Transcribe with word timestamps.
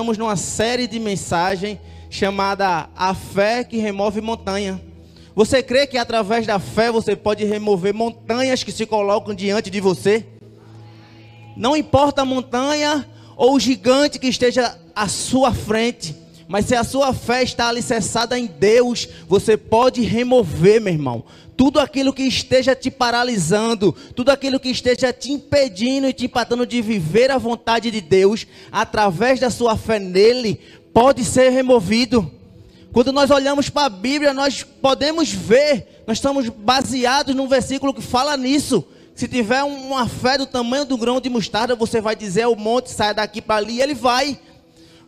estamos 0.00 0.16
numa 0.16 0.34
série 0.34 0.86
de 0.86 0.98
mensagens 0.98 1.78
chamada 2.08 2.88
A 2.96 3.12
Fé 3.12 3.62
que 3.62 3.76
Remove 3.76 4.22
Montanha. 4.22 4.80
Você 5.34 5.62
crê 5.62 5.86
que 5.86 5.98
através 5.98 6.46
da 6.46 6.58
fé 6.58 6.90
você 6.90 7.14
pode 7.14 7.44
remover 7.44 7.92
montanhas 7.92 8.64
que 8.64 8.72
se 8.72 8.86
colocam 8.86 9.34
diante 9.34 9.68
de 9.68 9.78
você? 9.78 10.26
Não 11.54 11.76
importa 11.76 12.22
a 12.22 12.24
montanha 12.24 13.06
ou 13.36 13.56
o 13.56 13.60
gigante 13.60 14.18
que 14.18 14.26
esteja 14.26 14.74
à 14.96 15.06
sua 15.06 15.52
frente, 15.52 16.16
mas 16.50 16.66
se 16.66 16.74
a 16.74 16.82
sua 16.82 17.14
fé 17.14 17.44
está 17.44 17.68
alicerçada 17.68 18.36
em 18.36 18.46
Deus, 18.46 19.08
você 19.28 19.56
pode 19.56 20.00
remover, 20.00 20.80
meu 20.80 20.92
irmão, 20.92 21.24
tudo 21.56 21.78
aquilo 21.78 22.12
que 22.12 22.24
esteja 22.24 22.74
te 22.74 22.90
paralisando, 22.90 23.94
tudo 24.16 24.30
aquilo 24.30 24.58
que 24.58 24.68
esteja 24.68 25.12
te 25.12 25.30
impedindo 25.30 26.08
e 26.08 26.12
te 26.12 26.24
empatando 26.24 26.66
de 26.66 26.82
viver 26.82 27.30
a 27.30 27.38
vontade 27.38 27.88
de 27.88 28.00
Deus, 28.00 28.48
através 28.72 29.38
da 29.38 29.48
sua 29.48 29.76
fé 29.76 30.00
nele, 30.00 30.58
pode 30.92 31.24
ser 31.24 31.50
removido. 31.50 32.28
Quando 32.92 33.12
nós 33.12 33.30
olhamos 33.30 33.70
para 33.70 33.86
a 33.86 33.88
Bíblia, 33.88 34.34
nós 34.34 34.64
podemos 34.64 35.30
ver, 35.30 36.02
nós 36.04 36.18
estamos 36.18 36.48
baseados 36.48 37.32
num 37.32 37.46
versículo 37.46 37.94
que 37.94 38.02
fala 38.02 38.36
nisso. 38.36 38.84
Se 39.14 39.28
tiver 39.28 39.62
uma 39.62 40.08
fé 40.08 40.36
do 40.36 40.46
tamanho 40.46 40.84
do 40.84 40.98
grão 40.98 41.20
de 41.20 41.30
mostarda, 41.30 41.76
você 41.76 42.00
vai 42.00 42.16
dizer 42.16 42.42
ao 42.42 42.56
monte, 42.56 42.90
sai 42.90 43.14
daqui 43.14 43.40
para 43.40 43.54
ali, 43.54 43.74
e 43.74 43.80
ele 43.82 43.94
vai. 43.94 44.36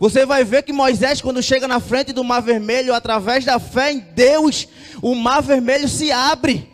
Você 0.02 0.27
vai 0.27 0.42
ver 0.42 0.65
que 0.65 0.73
Moisés, 0.73 1.20
quando 1.20 1.41
chega 1.41 1.69
na 1.69 1.79
frente 1.79 2.12
do 2.12 2.24
mar 2.24 2.42
vermelho, 2.42 2.92
através 2.92 3.45
da 3.45 3.61
fé 3.61 3.92
em 3.92 4.01
Deus, 4.01 4.66
o 5.01 5.15
mar 5.15 5.41
vermelho 5.41 5.88
se 5.88 6.11
abre. 6.11 6.69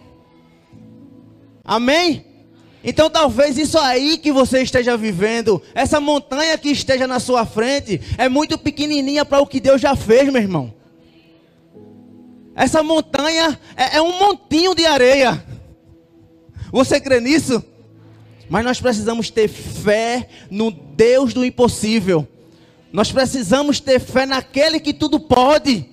Amém? 1.62 2.24
Então 2.82 3.10
talvez 3.10 3.58
isso 3.58 3.78
aí 3.78 4.16
que 4.16 4.32
você 4.32 4.62
esteja 4.62 4.96
vivendo, 4.96 5.62
essa 5.74 6.00
montanha 6.00 6.56
que 6.56 6.70
esteja 6.70 7.06
na 7.06 7.20
sua 7.20 7.44
frente, 7.44 8.00
é 8.16 8.30
muito 8.30 8.56
pequenininha 8.56 9.26
para 9.26 9.42
o 9.42 9.46
que 9.46 9.60
Deus 9.60 9.78
já 9.78 9.94
fez, 9.94 10.32
meu 10.32 10.40
irmão. 10.40 10.72
Essa 12.54 12.82
montanha 12.82 13.60
é, 13.76 13.98
é 13.98 14.00
um 14.00 14.18
montinho 14.18 14.74
de 14.74 14.86
areia. 14.86 15.44
Você 16.72 16.98
crê 16.98 17.20
nisso? 17.20 17.62
Mas 18.48 18.64
nós 18.64 18.80
precisamos 18.80 19.28
ter 19.28 19.48
fé 19.48 20.26
no 20.50 20.70
Deus 20.70 21.34
do 21.34 21.44
impossível. 21.44 22.26
Nós 22.92 23.12
precisamos 23.12 23.80
ter 23.80 24.00
fé 24.00 24.24
naquele 24.24 24.80
que 24.80 24.94
tudo 24.94 25.20
pode. 25.20 25.86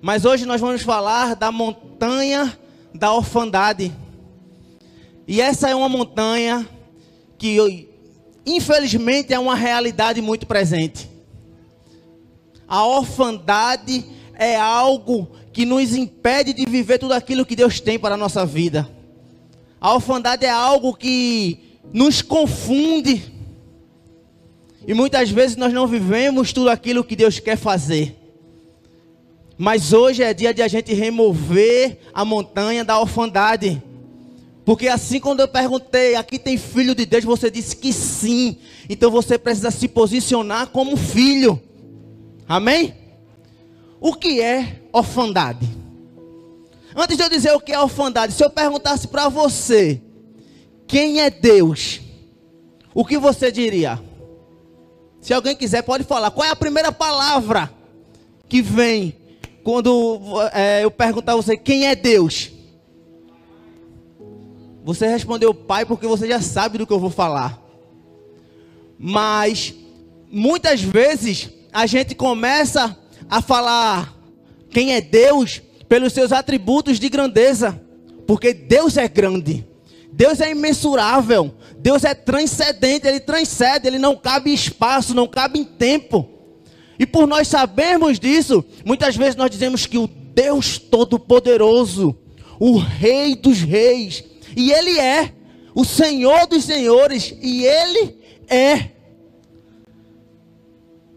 Mas 0.00 0.24
hoje 0.24 0.44
nós 0.44 0.60
vamos 0.60 0.82
falar 0.82 1.36
da 1.36 1.52
montanha 1.52 2.58
da 2.94 3.12
orfandade. 3.12 3.92
E 5.26 5.40
essa 5.40 5.68
é 5.68 5.74
uma 5.74 5.88
montanha 5.88 6.68
que, 7.38 7.88
infelizmente, 8.44 9.32
é 9.32 9.38
uma 9.38 9.54
realidade 9.54 10.20
muito 10.20 10.46
presente. 10.46 11.08
A 12.66 12.84
orfandade 12.84 14.04
é 14.34 14.56
algo 14.56 15.28
que 15.52 15.64
nos 15.64 15.94
impede 15.94 16.52
de 16.52 16.64
viver 16.64 16.98
tudo 16.98 17.14
aquilo 17.14 17.46
que 17.46 17.54
Deus 17.54 17.78
tem 17.78 17.98
para 17.98 18.14
a 18.14 18.18
nossa 18.18 18.44
vida. 18.44 18.90
A 19.80 19.94
orfandade 19.94 20.44
é 20.44 20.50
algo 20.50 20.94
que 20.94 21.78
nos 21.92 22.22
confunde 22.22 23.39
e 24.86 24.94
muitas 24.94 25.30
vezes 25.30 25.56
nós 25.56 25.72
não 25.72 25.86
vivemos 25.86 26.52
tudo 26.52 26.70
aquilo 26.70 27.04
que 27.04 27.14
Deus 27.14 27.38
quer 27.38 27.56
fazer. 27.56 28.16
Mas 29.58 29.92
hoje 29.92 30.22
é 30.22 30.32
dia 30.32 30.54
de 30.54 30.62
a 30.62 30.68
gente 30.68 30.94
remover 30.94 31.98
a 32.14 32.24
montanha 32.24 32.82
da 32.82 32.98
orfandade. 32.98 33.82
Porque 34.64 34.88
assim 34.88 35.20
quando 35.20 35.40
eu 35.40 35.48
perguntei, 35.48 36.14
aqui 36.14 36.38
tem 36.38 36.56
filho 36.56 36.94
de 36.94 37.04
Deus, 37.04 37.24
você 37.24 37.50
disse 37.50 37.76
que 37.76 37.92
sim. 37.92 38.56
Então 38.88 39.10
você 39.10 39.36
precisa 39.38 39.70
se 39.70 39.86
posicionar 39.86 40.68
como 40.68 40.96
filho. 40.96 41.60
Amém? 42.48 42.94
O 44.00 44.14
que 44.14 44.40
é 44.40 44.80
orfandade? 44.92 45.68
Antes 46.96 47.18
de 47.18 47.22
eu 47.22 47.28
dizer 47.28 47.52
o 47.52 47.60
que 47.60 47.72
é 47.72 47.78
orfandade, 47.78 48.32
se 48.32 48.42
eu 48.42 48.50
perguntasse 48.50 49.06
para 49.06 49.28
você, 49.28 50.00
quem 50.86 51.20
é 51.20 51.30
Deus? 51.30 52.00
O 52.94 53.04
que 53.04 53.18
você 53.18 53.52
diria? 53.52 54.09
Se 55.20 55.34
alguém 55.34 55.54
quiser, 55.54 55.82
pode 55.82 56.04
falar. 56.04 56.30
Qual 56.30 56.46
é 56.46 56.50
a 56.50 56.56
primeira 56.56 56.90
palavra 56.90 57.70
que 58.48 58.62
vem 58.62 59.14
quando 59.62 60.20
é, 60.52 60.82
eu 60.82 60.90
perguntar 60.90 61.32
a 61.32 61.36
você 61.36 61.56
quem 61.56 61.86
é 61.86 61.94
Deus? 61.94 62.50
Você 64.82 65.06
respondeu 65.06 65.52
Pai 65.52 65.84
porque 65.84 66.06
você 66.06 66.26
já 66.26 66.40
sabe 66.40 66.78
do 66.78 66.86
que 66.86 66.92
eu 66.92 66.98
vou 66.98 67.10
falar. 67.10 67.60
Mas 68.98 69.74
muitas 70.30 70.80
vezes 70.80 71.50
a 71.72 71.86
gente 71.86 72.14
começa 72.14 72.96
a 73.28 73.42
falar 73.42 74.14
quem 74.70 74.94
é 74.94 75.00
Deus 75.00 75.60
pelos 75.88 76.12
seus 76.12 76.32
atributos 76.32 76.98
de 76.98 77.08
grandeza, 77.08 77.80
porque 78.26 78.54
Deus 78.54 78.96
é 78.96 79.08
grande. 79.08 79.66
Deus 80.12 80.40
é 80.40 80.50
imensurável. 80.50 81.54
Deus 81.82 82.04
é 82.04 82.14
transcendente, 82.14 83.06
ele 83.06 83.20
transcende, 83.20 83.86
ele 83.86 83.98
não 83.98 84.14
cabe 84.14 84.50
em 84.50 84.54
espaço, 84.54 85.14
não 85.14 85.26
cabe 85.26 85.58
em 85.58 85.64
tempo. 85.64 86.28
E 86.98 87.06
por 87.06 87.26
nós 87.26 87.48
sabermos 87.48 88.20
disso, 88.20 88.62
muitas 88.84 89.16
vezes 89.16 89.34
nós 89.34 89.50
dizemos 89.50 89.86
que 89.86 89.96
o 89.96 90.06
Deus 90.06 90.78
Todo-Poderoso, 90.78 92.14
o 92.58 92.76
Rei 92.76 93.34
dos 93.34 93.60
Reis, 93.60 94.22
e 94.54 94.70
Ele 94.70 94.98
é 94.98 95.32
o 95.74 95.82
Senhor 95.82 96.46
dos 96.46 96.64
Senhores, 96.64 97.34
e 97.40 97.64
Ele 97.64 98.14
é. 98.46 98.90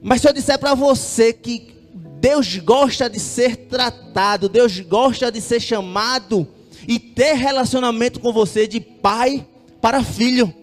Mas 0.01 0.21
se 0.21 0.29
eu 0.29 0.33
disser 0.33 0.57
para 0.57 0.73
você 0.73 1.33
que 1.33 1.73
Deus 2.21 2.55
gosta 2.55 3.09
de 3.09 3.19
ser 3.19 3.57
tratado, 3.67 4.47
Deus 4.47 4.79
gosta 4.79 5.29
de 5.29 5.41
ser 5.41 5.59
chamado 5.59 6.47
e 6.87 6.97
ter 6.97 7.33
relacionamento 7.33 8.21
com 8.21 8.31
você 8.31 8.65
de 8.65 8.79
pai 8.79 9.45
para 9.83 10.01
filho. 10.01 10.53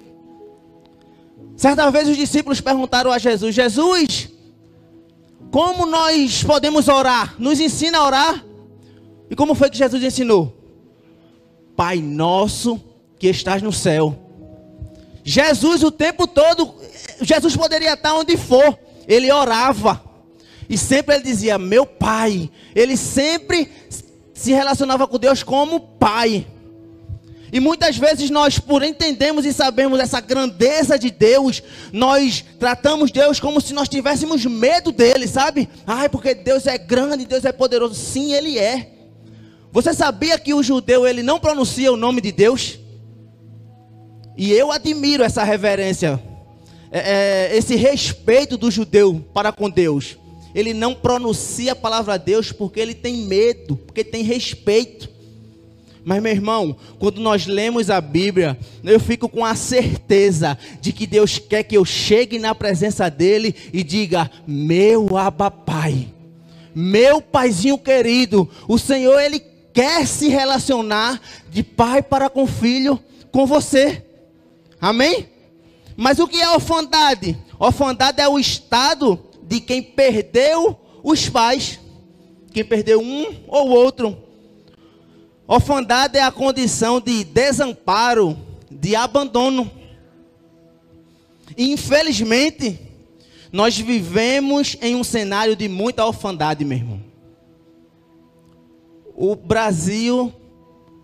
Certa 1.55 1.91
vez 1.91 2.09
os 2.09 2.17
discípulos 2.17 2.59
perguntaram 2.63 3.13
a 3.13 3.19
Jesus: 3.19 3.55
Jesus, 3.55 4.31
como 5.51 5.85
nós 5.85 6.43
podemos 6.43 6.89
orar? 6.89 7.35
Nos 7.39 7.61
ensina 7.61 7.99
a 7.99 8.07
orar? 8.07 8.45
E 9.29 9.37
como 9.37 9.55
foi 9.55 9.69
que 9.69 9.77
Jesus 9.77 10.03
ensinou? 10.03 10.57
Pai 11.77 11.99
nosso 11.99 12.81
que 13.19 13.29
estás 13.29 13.61
no 13.61 13.71
céu. 13.71 14.19
Jesus 15.23 15.83
o 15.83 15.91
tempo 15.91 16.27
todo, 16.27 16.75
Jesus 17.21 17.55
poderia 17.55 17.93
estar 17.93 18.15
onde 18.15 18.39
for, 18.39 18.79
ele 19.07 19.31
orava. 19.31 20.03
E 20.67 20.79
sempre 20.79 21.17
ele 21.17 21.25
dizia: 21.25 21.59
Meu 21.59 21.85
pai. 21.85 22.51
Ele 22.75 22.97
sempre 22.97 23.71
se 24.33 24.53
relacionava 24.53 25.07
com 25.07 25.19
Deus 25.19 25.43
como 25.43 25.79
pai. 25.79 26.47
E 27.53 27.59
muitas 27.59 27.97
vezes 27.97 28.31
nós, 28.31 28.59
por 28.59 28.83
entendemos 28.83 29.44
e 29.44 29.53
sabemos 29.53 29.99
essa 29.99 30.21
grandeza 30.21 30.99
de 30.99 31.11
Deus, 31.11 31.62
nós 31.93 32.44
tratamos 32.59 33.11
Deus 33.11 33.41
como 33.41 33.61
se 33.61 33.75
nós 33.75 33.88
tivéssemos 33.88 34.44
medo 34.47 34.93
dele, 34.93 35.27
sabe? 35.27 35.69
Ai, 35.87 36.09
porque 36.09 36.34
Deus 36.34 36.66
é 36.66 36.78
grande, 36.78 37.27
Deus 37.27 37.44
é 37.44 37.53
poderoso. 37.53 37.94
Sim, 37.94 38.33
ele 38.34 38.59
é. 38.59 38.91
Você 39.72 39.94
sabia 39.94 40.39
que 40.39 40.55
o 40.55 40.62
judeu 40.62 41.06
ele 41.06 41.22
não 41.22 41.39
pronuncia 41.39 41.93
o 41.93 41.97
nome 41.97 42.21
de 42.21 42.33
Deus? 42.33 42.78
E 44.37 44.53
eu 44.53 44.72
admiro 44.72 45.22
essa 45.22 45.44
reverência, 45.44 46.21
é, 46.91 47.50
é, 47.53 47.56
esse 47.56 47.77
respeito 47.77 48.56
do 48.56 48.71
judeu 48.71 49.25
para 49.34 49.53
com 49.53 49.69
Deus. 49.69 50.16
Ele 50.55 50.75
não 50.75 50.94
pronuncia 50.94 51.72
a 51.72 51.77
palavra 51.77 52.19
Deus 52.19 52.50
porque 52.50 52.81
ele 52.81 52.94
tem 52.94 53.19
medo, 53.19 53.77
porque 53.77 54.03
tem 54.03 54.22
respeito. 54.25 55.09
Mas, 56.10 56.21
meu 56.21 56.32
irmão, 56.32 56.76
quando 56.98 57.21
nós 57.21 57.47
lemos 57.47 57.88
a 57.88 58.00
Bíblia, 58.00 58.59
eu 58.82 58.98
fico 58.98 59.28
com 59.28 59.44
a 59.44 59.54
certeza 59.54 60.59
de 60.80 60.92
que 60.92 61.07
Deus 61.07 61.39
quer 61.39 61.62
que 61.62 61.77
eu 61.77 61.84
chegue 61.84 62.36
na 62.36 62.53
presença 62.53 63.09
dEle 63.09 63.54
e 63.72 63.84
diga: 63.84 64.28
Meu 64.45 65.16
Abba 65.16 65.53
Pai, 65.53 66.12
meu 66.74 67.22
Paizinho 67.22 67.78
querido, 67.78 68.51
o 68.66 68.77
Senhor, 68.77 69.21
Ele 69.21 69.41
quer 69.72 70.04
se 70.04 70.27
relacionar 70.27 71.21
de 71.48 71.62
pai 71.62 72.03
para 72.03 72.28
com 72.28 72.45
filho 72.45 72.98
com 73.30 73.47
você. 73.47 74.04
Amém? 74.80 75.28
Mas 75.97 76.18
o 76.18 76.27
que 76.27 76.41
é 76.41 76.51
orfandade? 76.51 77.39
Orfandade 77.56 78.21
é 78.21 78.28
o 78.28 78.36
estado 78.36 79.16
de 79.45 79.60
quem 79.60 79.80
perdeu 79.80 80.77
os 81.04 81.28
pais, 81.28 81.78
quem 82.53 82.65
perdeu 82.65 83.01
um 83.01 83.33
ou 83.47 83.68
outro 83.68 84.28
Orfandade 85.53 86.17
é 86.17 86.23
a 86.23 86.31
condição 86.31 87.01
de 87.01 87.25
desamparo, 87.25 88.39
de 88.71 88.95
abandono. 88.95 89.69
E 91.57 91.73
infelizmente, 91.73 92.79
nós 93.51 93.77
vivemos 93.77 94.77
em 94.81 94.95
um 94.95 95.03
cenário 95.03 95.57
de 95.57 95.67
muita 95.67 96.07
orfandade, 96.07 96.65
meu 96.65 96.79
irmão. 96.79 97.01
O 99.13 99.35
Brasil, 99.35 100.33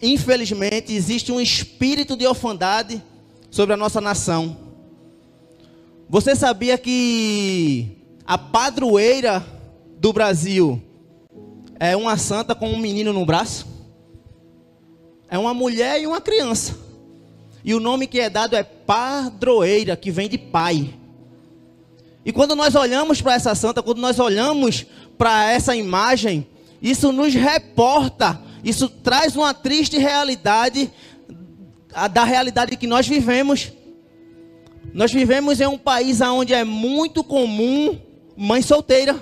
infelizmente, 0.01 0.93
existe 0.93 1.33
um 1.33 1.41
espírito 1.41 2.17
de 2.17 2.25
orfandade 2.25 3.03
sobre 3.51 3.75
a 3.75 3.77
nossa 3.77 4.01
nação. 4.01 4.57
Você 6.09 6.37
sabia 6.37 6.79
que 6.79 7.99
a 8.25 8.39
padroeira 8.39 9.45
do 9.99 10.13
Brasil 10.13 10.81
é 11.81 11.97
uma 11.97 12.17
santa 12.17 12.55
com 12.55 12.69
um 12.69 12.79
menino 12.79 13.13
no 13.13 13.27
braço? 13.27 13.75
É 15.29 15.39
uma 15.39 15.53
mulher 15.53 16.01
e 16.01 16.07
uma 16.07 16.21
criança. 16.21 16.77
E 17.65 17.75
o 17.75 17.81
nome 17.81 18.07
que 18.07 18.21
é 18.21 18.31
dado 18.31 18.55
é 18.55 18.63
padroeira, 18.63 19.97
que 19.97 20.11
vem 20.11 20.29
de 20.29 20.39
pai. 20.39 20.95
E 22.25 22.33
quando 22.33 22.55
nós 22.55 22.75
olhamos 22.75 23.21
para 23.21 23.35
essa 23.35 23.55
santa, 23.55 23.83
quando 23.83 24.01
nós 24.01 24.19
olhamos 24.19 24.87
para 25.19 25.51
essa 25.51 25.75
imagem, 25.75 26.47
isso 26.81 27.11
nos 27.11 27.35
reporta, 27.35 28.41
isso 28.63 28.89
traz 28.89 29.35
uma 29.35 29.53
triste 29.55 29.99
realidade 29.99 30.91
da 32.13 32.25
realidade 32.25 32.77
que 32.77 32.87
nós 32.87 33.07
vivemos. 33.07 33.73
Nós 34.93 35.13
vivemos 35.13 35.61
em 35.61 35.67
um 35.67 35.79
país 35.79 36.21
onde 36.21 36.53
é 36.53 36.65
muito 36.65 37.25
comum 37.25 37.99
mãe 38.37 38.63
solteira. 38.63 39.17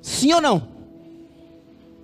Sim 0.00 0.32
ou 0.32 0.40
não? 0.40 0.77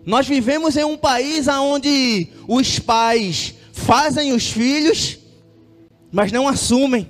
Nós 0.07 0.27
vivemos 0.27 0.77
em 0.77 0.85
um 0.85 0.97
país 0.97 1.49
onde 1.49 2.29
os 2.47 2.79
pais 2.79 3.55
fazem 3.73 4.33
os 4.33 4.51
filhos, 4.51 5.19
mas 6.13 6.31
não 6.31 6.47
assumem. 6.47 7.09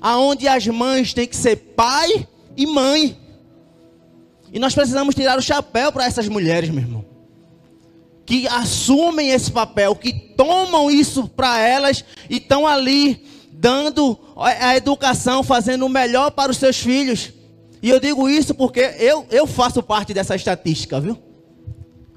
Aonde 0.00 0.46
as 0.46 0.66
mães 0.66 1.14
têm 1.14 1.26
que 1.26 1.36
ser 1.36 1.56
pai 1.56 2.26
e 2.56 2.66
mãe. 2.66 3.18
E 4.52 4.58
nós 4.58 4.74
precisamos 4.74 5.14
tirar 5.14 5.38
o 5.38 5.42
chapéu 5.42 5.92
para 5.92 6.04
essas 6.04 6.28
mulheres, 6.28 6.70
meu 6.70 6.82
irmão. 6.82 7.04
Que 8.26 8.46
assumem 8.48 9.30
esse 9.30 9.50
papel, 9.50 9.94
que 9.96 10.12
tomam 10.12 10.90
isso 10.90 11.26
para 11.28 11.58
elas 11.58 12.04
e 12.28 12.36
estão 12.36 12.66
ali 12.66 13.26
dando 13.52 14.18
a 14.36 14.76
educação, 14.76 15.42
fazendo 15.42 15.84
o 15.86 15.88
melhor 15.88 16.30
para 16.30 16.50
os 16.50 16.56
seus 16.56 16.78
filhos. 16.78 17.32
E 17.82 17.88
eu 17.88 17.98
digo 17.98 18.28
isso 18.28 18.54
porque 18.54 18.80
eu, 18.98 19.26
eu 19.30 19.46
faço 19.46 19.82
parte 19.82 20.12
dessa 20.12 20.34
estatística, 20.34 21.00
viu? 21.00 21.29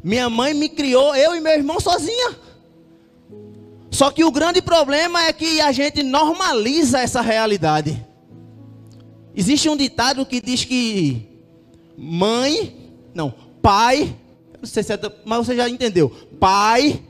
Minha 0.03 0.29
mãe 0.29 0.53
me 0.53 0.67
criou, 0.67 1.15
eu 1.15 1.35
e 1.35 1.39
meu 1.39 1.53
irmão 1.53 1.79
sozinha. 1.79 2.35
Só 3.89 4.11
que 4.11 4.23
o 4.23 4.31
grande 4.31 4.61
problema 4.61 5.23
é 5.23 5.31
que 5.31 5.61
a 5.61 5.71
gente 5.71 6.03
normaliza 6.03 6.99
essa 6.99 7.21
realidade. 7.21 8.03
Existe 9.35 9.69
um 9.69 9.77
ditado 9.77 10.25
que 10.25 10.41
diz 10.41 10.65
que 10.65 11.27
mãe, 11.97 12.75
não, 13.13 13.33
pai, 13.61 14.15
não 14.59 14.65
sei 14.65 14.83
se 14.83 14.93
é, 14.93 14.99
mas 15.23 15.45
você 15.45 15.55
já 15.55 15.69
entendeu. 15.69 16.09
Pai 16.39 17.01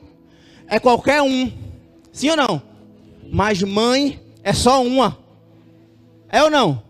é 0.68 0.80
qualquer 0.80 1.22
um. 1.22 1.52
Sim 2.12 2.30
ou 2.32 2.38
não? 2.38 2.62
Mas 3.32 3.64
mãe 3.64 4.22
é 4.44 4.54
só 4.54 4.84
uma. 4.84 5.18
É 6.30 6.44
ou 6.44 6.50
não? 6.50 6.84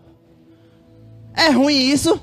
É 1.34 1.50
ruim 1.50 1.76
isso? 1.76 2.20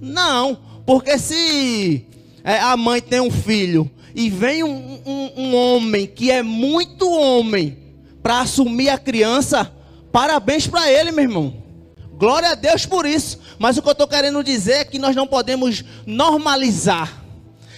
Não, 0.00 0.58
porque 0.86 1.18
se 1.18 2.06
é, 2.44 2.58
a 2.58 2.76
mãe 2.76 3.00
tem 3.00 3.20
um 3.20 3.30
filho 3.30 3.90
e 4.14 4.28
vem 4.28 4.62
um, 4.62 5.00
um, 5.06 5.32
um 5.34 5.54
homem 5.56 6.06
que 6.06 6.30
é 6.30 6.42
muito 6.42 7.10
homem 7.10 7.78
para 8.22 8.40
assumir 8.40 8.90
a 8.90 8.98
criança, 8.98 9.72
parabéns 10.12 10.66
para 10.66 10.90
ele, 10.90 11.10
meu 11.10 11.24
irmão. 11.24 11.64
Glória 12.12 12.50
a 12.50 12.54
Deus 12.54 12.84
por 12.84 13.06
isso. 13.06 13.40
Mas 13.58 13.76
o 13.76 13.82
que 13.82 13.88
eu 13.88 13.92
estou 13.92 14.06
querendo 14.06 14.44
dizer 14.44 14.72
é 14.72 14.84
que 14.84 14.98
nós 14.98 15.16
não 15.16 15.26
podemos 15.26 15.82
normalizar 16.06 17.24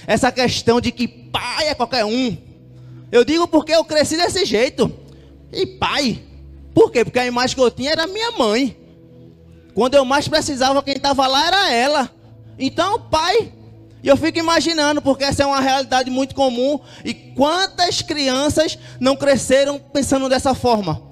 essa 0.06 0.30
questão 0.30 0.80
de 0.80 0.92
que 0.92 1.06
pai 1.06 1.68
é 1.68 1.74
qualquer 1.74 2.04
um. 2.04 2.36
Eu 3.10 3.24
digo 3.24 3.46
porque 3.48 3.72
eu 3.72 3.84
cresci 3.84 4.16
desse 4.16 4.44
jeito. 4.44 4.92
E 5.52 5.64
pai? 5.64 6.22
Por 6.74 6.90
quê? 6.90 7.04
Porque 7.04 7.18
a 7.18 7.26
imagem 7.26 7.56
que 7.56 7.62
eu 7.62 7.70
tinha 7.70 7.92
era 7.92 8.06
minha 8.06 8.32
mãe. 8.32 8.76
Quando 9.74 9.94
eu 9.94 10.04
mais 10.04 10.28
precisava, 10.28 10.82
quem 10.82 10.94
estava 10.94 11.26
lá 11.26 11.46
era 11.46 11.72
ela. 11.72 12.10
Então, 12.58 13.00
pai 13.00 13.52
e 14.06 14.08
eu 14.08 14.16
fico 14.16 14.38
imaginando, 14.38 15.02
porque 15.02 15.24
essa 15.24 15.42
é 15.42 15.46
uma 15.46 15.58
realidade 15.58 16.08
muito 16.12 16.32
comum. 16.32 16.78
E 17.04 17.12
quantas 17.12 18.02
crianças 18.02 18.78
não 19.00 19.16
cresceram 19.16 19.80
pensando 19.80 20.28
dessa 20.28 20.54
forma? 20.54 21.02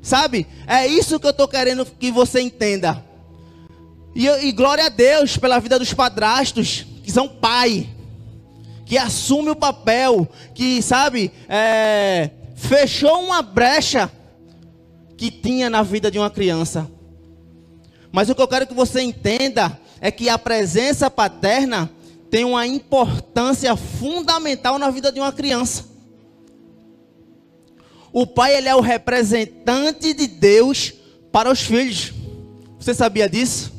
Sabe? 0.00 0.46
É 0.68 0.86
isso 0.86 1.18
que 1.18 1.26
eu 1.26 1.32
estou 1.32 1.48
querendo 1.48 1.84
que 1.84 2.12
você 2.12 2.40
entenda. 2.40 3.04
E, 4.14 4.28
e, 4.28 4.52
glória 4.52 4.86
a 4.86 4.88
Deus 4.88 5.36
pela 5.36 5.58
vida 5.58 5.76
dos 5.76 5.92
padrastos, 5.92 6.86
que 7.02 7.10
são 7.10 7.26
pai, 7.26 7.88
que 8.86 8.96
assume 8.96 9.50
o 9.50 9.56
papel, 9.56 10.28
que, 10.54 10.80
sabe, 10.80 11.32
é, 11.48 12.30
fechou 12.54 13.20
uma 13.20 13.42
brecha 13.42 14.08
que 15.16 15.28
tinha 15.28 15.68
na 15.68 15.82
vida 15.82 16.08
de 16.08 16.20
uma 16.20 16.30
criança. 16.30 16.88
Mas 18.12 18.30
o 18.30 18.34
que 18.36 18.42
eu 18.42 18.46
quero 18.46 18.64
que 18.64 18.74
você 18.74 19.02
entenda 19.02 19.76
é 20.00 20.10
que 20.10 20.28
a 20.28 20.38
presença 20.38 21.10
paterna 21.10 21.90
tem 22.30 22.44
uma 22.44 22.66
importância 22.66 23.76
fundamental 23.76 24.78
na 24.78 24.90
vida 24.90 25.12
de 25.12 25.20
uma 25.20 25.32
criança. 25.32 25.84
O 28.12 28.26
pai 28.26 28.56
ele 28.56 28.68
é 28.68 28.74
o 28.74 28.80
representante 28.80 30.12
de 30.12 30.26
Deus 30.26 30.94
para 31.32 31.50
os 31.50 31.60
filhos. 31.60 32.12
Você 32.78 32.94
sabia 32.94 33.28
disso? 33.28 33.72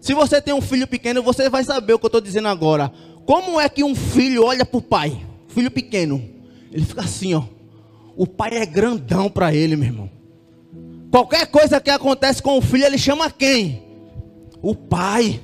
Se 0.00 0.12
você 0.12 0.40
tem 0.40 0.52
um 0.52 0.60
filho 0.60 0.86
pequeno, 0.86 1.22
você 1.22 1.48
vai 1.48 1.64
saber 1.64 1.94
o 1.94 1.98
que 1.98 2.04
eu 2.04 2.08
estou 2.08 2.20
dizendo 2.20 2.48
agora. 2.48 2.92
Como 3.24 3.60
é 3.60 3.68
que 3.68 3.82
um 3.82 3.94
filho 3.94 4.44
olha 4.44 4.66
para 4.66 4.78
o 4.78 4.82
pai? 4.82 5.24
Filho 5.48 5.70
pequeno. 5.70 6.22
Ele 6.70 6.84
fica 6.84 7.00
assim, 7.00 7.34
ó. 7.34 7.44
O 8.16 8.26
pai 8.26 8.50
é 8.56 8.66
grandão 8.66 9.30
para 9.30 9.54
ele, 9.54 9.76
meu 9.76 9.88
irmão. 9.88 10.10
Qualquer 11.10 11.46
coisa 11.46 11.80
que 11.80 11.90
acontece 11.90 12.42
com 12.42 12.58
o 12.58 12.60
filho, 12.60 12.84
ele 12.84 12.98
chama 12.98 13.30
quem? 13.30 13.83
O 14.64 14.74
pai. 14.74 15.42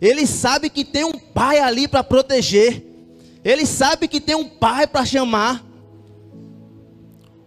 Ele 0.00 0.26
sabe 0.26 0.70
que 0.70 0.82
tem 0.82 1.04
um 1.04 1.18
pai 1.18 1.58
ali 1.58 1.86
para 1.86 2.02
proteger. 2.02 2.82
Ele 3.44 3.66
sabe 3.66 4.08
que 4.08 4.18
tem 4.18 4.34
um 4.34 4.48
pai 4.48 4.86
para 4.86 5.04
chamar. 5.04 5.62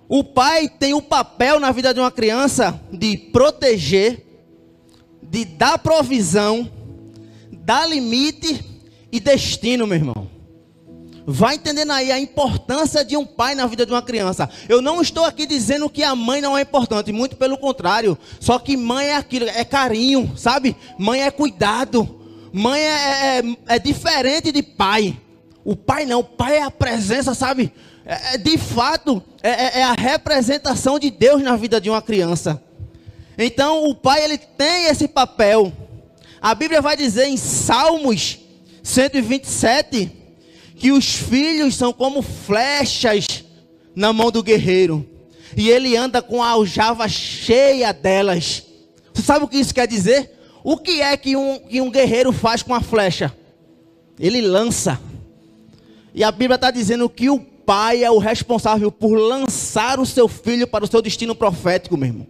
O 0.07 0.23
pai 0.23 0.69
tem 0.69 0.93
o 0.93 1.01
papel 1.01 1.59
na 1.59 1.71
vida 1.71 1.91
de 1.95 1.99
uma 1.99 2.11
criança 2.11 2.79
de 2.93 3.17
proteger, 3.17 4.23
de 5.23 5.45
dar 5.45 5.79
provisão, 5.79 6.71
dar 7.51 7.87
limite 7.87 8.63
e 9.11 9.19
destino, 9.19 9.87
meu 9.87 9.97
irmão. 9.97 10.36
Vai 11.29 11.55
entendendo 11.55 11.91
aí 11.91 12.09
a 12.09 12.17
importância 12.17 13.03
de 13.03 13.17
um 13.17 13.25
pai 13.25 13.53
na 13.53 13.67
vida 13.67 13.85
de 13.85 13.91
uma 13.91 14.01
criança. 14.01 14.49
Eu 14.69 14.81
não 14.81 15.01
estou 15.01 15.25
aqui 15.25 15.45
dizendo 15.45 15.89
que 15.89 16.01
a 16.01 16.15
mãe 16.15 16.39
não 16.39 16.57
é 16.57 16.61
importante, 16.61 17.11
muito 17.11 17.35
pelo 17.35 17.57
contrário. 17.57 18.17
Só 18.39 18.57
que 18.57 18.77
mãe 18.77 19.07
é 19.07 19.17
aquilo, 19.17 19.45
é 19.49 19.65
carinho, 19.65 20.31
sabe? 20.37 20.73
Mãe 20.97 21.23
é 21.23 21.29
cuidado. 21.29 22.17
Mãe 22.53 22.79
é, 22.79 23.39
é, 23.39 23.75
é 23.75 23.77
diferente 23.77 24.53
de 24.53 24.63
pai. 24.63 25.19
O 25.65 25.75
pai 25.75 26.05
não, 26.05 26.21
o 26.21 26.23
pai 26.23 26.59
é 26.59 26.63
a 26.63 26.71
presença, 26.71 27.35
sabe? 27.35 27.73
É, 28.05 28.35
é 28.35 28.37
de 28.37 28.57
fato, 28.57 29.21
é, 29.43 29.49
é, 29.49 29.79
é, 29.79 29.83
a 29.83 29.91
representação 29.91 30.97
de 30.97 31.11
Deus 31.11 31.43
na 31.43 31.57
vida 31.57 31.81
de 31.81 31.89
uma 31.89 32.01
criança. 32.01 32.63
Então, 33.37 33.83
o 33.83 33.93
pai 33.93 34.23
ele 34.23 34.37
tem 34.37 34.85
esse 34.85 35.09
papel. 35.09 35.73
A 36.41 36.55
Bíblia 36.55 36.81
vai 36.81 36.95
dizer 36.95 37.27
em 37.27 37.35
Salmos 37.35 38.39
127 38.81 40.26
que 40.77 40.91
os 40.91 41.15
filhos 41.15 41.75
são 41.75 41.91
como 41.91 42.21
flechas 42.21 43.25
na 43.95 44.13
mão 44.13 44.31
do 44.31 44.43
guerreiro. 44.43 45.07
E 45.55 45.69
ele 45.69 45.95
anda 45.97 46.21
com 46.21 46.43
a 46.43 46.49
aljava 46.49 47.07
cheia 47.07 47.91
delas. 47.91 48.63
Você 49.13 49.23
sabe 49.23 49.45
o 49.45 49.47
que 49.47 49.57
isso 49.57 49.73
quer 49.73 49.87
dizer? 49.87 50.31
O 50.63 50.77
que 50.77 51.01
é 51.01 51.17
que 51.17 51.35
um, 51.35 51.59
que 51.59 51.81
um 51.81 51.89
guerreiro 51.89 52.31
faz 52.31 52.61
com 52.61 52.75
a 52.75 52.81
flecha? 52.81 53.35
Ele 54.19 54.41
lança. 54.41 54.99
E 56.13 56.23
a 56.23 56.31
Bíblia 56.31 56.55
está 56.55 56.69
dizendo 56.69 57.09
que 57.09 57.29
o 57.29 57.39
pai 57.39 58.03
é 58.03 58.11
o 58.11 58.17
responsável 58.17 58.91
por 58.91 59.15
lançar 59.15 59.99
o 59.99 60.05
seu 60.05 60.27
filho 60.27 60.67
para 60.67 60.83
o 60.83 60.87
seu 60.87 61.01
destino 61.01 61.35
profético, 61.35 61.97
meu 61.97 62.07
irmão. 62.07 62.27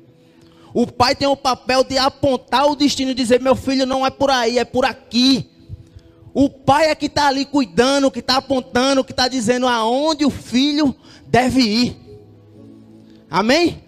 O 0.73 0.85
pai 0.85 1.15
tem 1.15 1.27
o 1.27 1.35
papel 1.35 1.83
de 1.83 1.97
apontar 1.97 2.67
o 2.67 2.75
destino 2.75 3.11
e 3.11 3.15
dizer: 3.15 3.41
meu 3.41 3.55
filho 3.55 3.85
não 3.85 4.05
é 4.05 4.09
por 4.09 4.29
aí, 4.29 4.57
é 4.59 4.65
por 4.65 4.85
aqui. 4.85 5.49
O 6.39 6.51
pai 6.51 6.91
é 6.91 6.93
que 6.93 7.07
está 7.07 7.29
ali 7.29 7.45
cuidando, 7.45 8.11
que 8.11 8.19
está 8.19 8.37
apontando, 8.37 9.03
que 9.03 9.11
está 9.11 9.27
dizendo 9.27 9.67
aonde 9.67 10.23
o 10.23 10.29
filho 10.29 10.95
deve 11.25 11.61
ir. 11.61 11.97
Amém? 13.27 13.81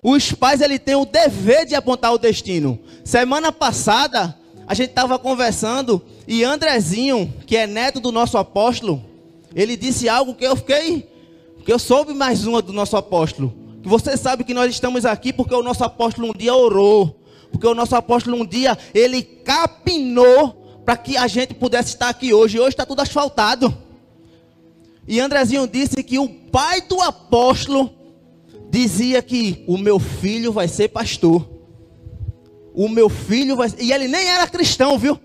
Os 0.00 0.30
pais 0.30 0.60
ele 0.60 0.78
têm 0.78 0.94
o 0.94 1.04
dever 1.04 1.66
de 1.66 1.74
apontar 1.74 2.12
o 2.12 2.18
destino. 2.18 2.78
Semana 3.02 3.50
passada 3.50 4.38
a 4.64 4.74
gente 4.74 4.90
estava 4.90 5.18
conversando 5.18 6.00
e 6.28 6.44
Andrezinho, 6.44 7.34
que 7.44 7.56
é 7.56 7.66
neto 7.66 7.98
do 7.98 8.12
nosso 8.12 8.38
apóstolo, 8.38 9.04
ele 9.56 9.76
disse 9.76 10.08
algo 10.08 10.36
que 10.36 10.46
eu 10.46 10.54
fiquei, 10.54 11.10
que 11.64 11.72
eu 11.72 11.80
soube 11.80 12.14
mais 12.14 12.46
uma 12.46 12.62
do 12.62 12.72
nosso 12.72 12.96
apóstolo. 12.96 13.52
Que 13.82 13.88
você 13.88 14.16
sabe 14.16 14.44
que 14.44 14.54
nós 14.54 14.70
estamos 14.70 15.04
aqui 15.04 15.32
porque 15.32 15.52
o 15.52 15.64
nosso 15.64 15.82
apóstolo 15.82 16.28
um 16.28 16.32
dia 16.32 16.54
orou, 16.54 17.18
porque 17.50 17.66
o 17.66 17.74
nosso 17.74 17.96
apóstolo 17.96 18.40
um 18.40 18.46
dia 18.46 18.78
ele 18.94 19.20
capinou 19.20 20.62
para 20.84 20.96
que 20.96 21.16
a 21.16 21.26
gente 21.26 21.54
pudesse 21.54 21.90
estar 21.90 22.08
aqui 22.08 22.34
hoje. 22.34 22.58
Hoje 22.58 22.70
está 22.70 22.84
tudo 22.84 23.00
asfaltado. 23.00 23.74
E 25.06 25.20
Andrezinho 25.20 25.66
disse 25.66 26.02
que 26.02 26.18
o 26.18 26.28
pai 26.28 26.80
do 26.82 27.00
apóstolo 27.00 27.90
dizia 28.70 29.22
que 29.22 29.64
o 29.66 29.78
meu 29.78 29.98
filho 29.98 30.52
vai 30.52 30.68
ser 30.68 30.88
pastor. 30.88 31.48
O 32.74 32.88
meu 32.88 33.08
filho 33.08 33.56
vai. 33.56 33.72
E 33.78 33.92
ele 33.92 34.08
nem 34.08 34.28
era 34.28 34.46
cristão, 34.46 34.98
viu? 34.98 35.18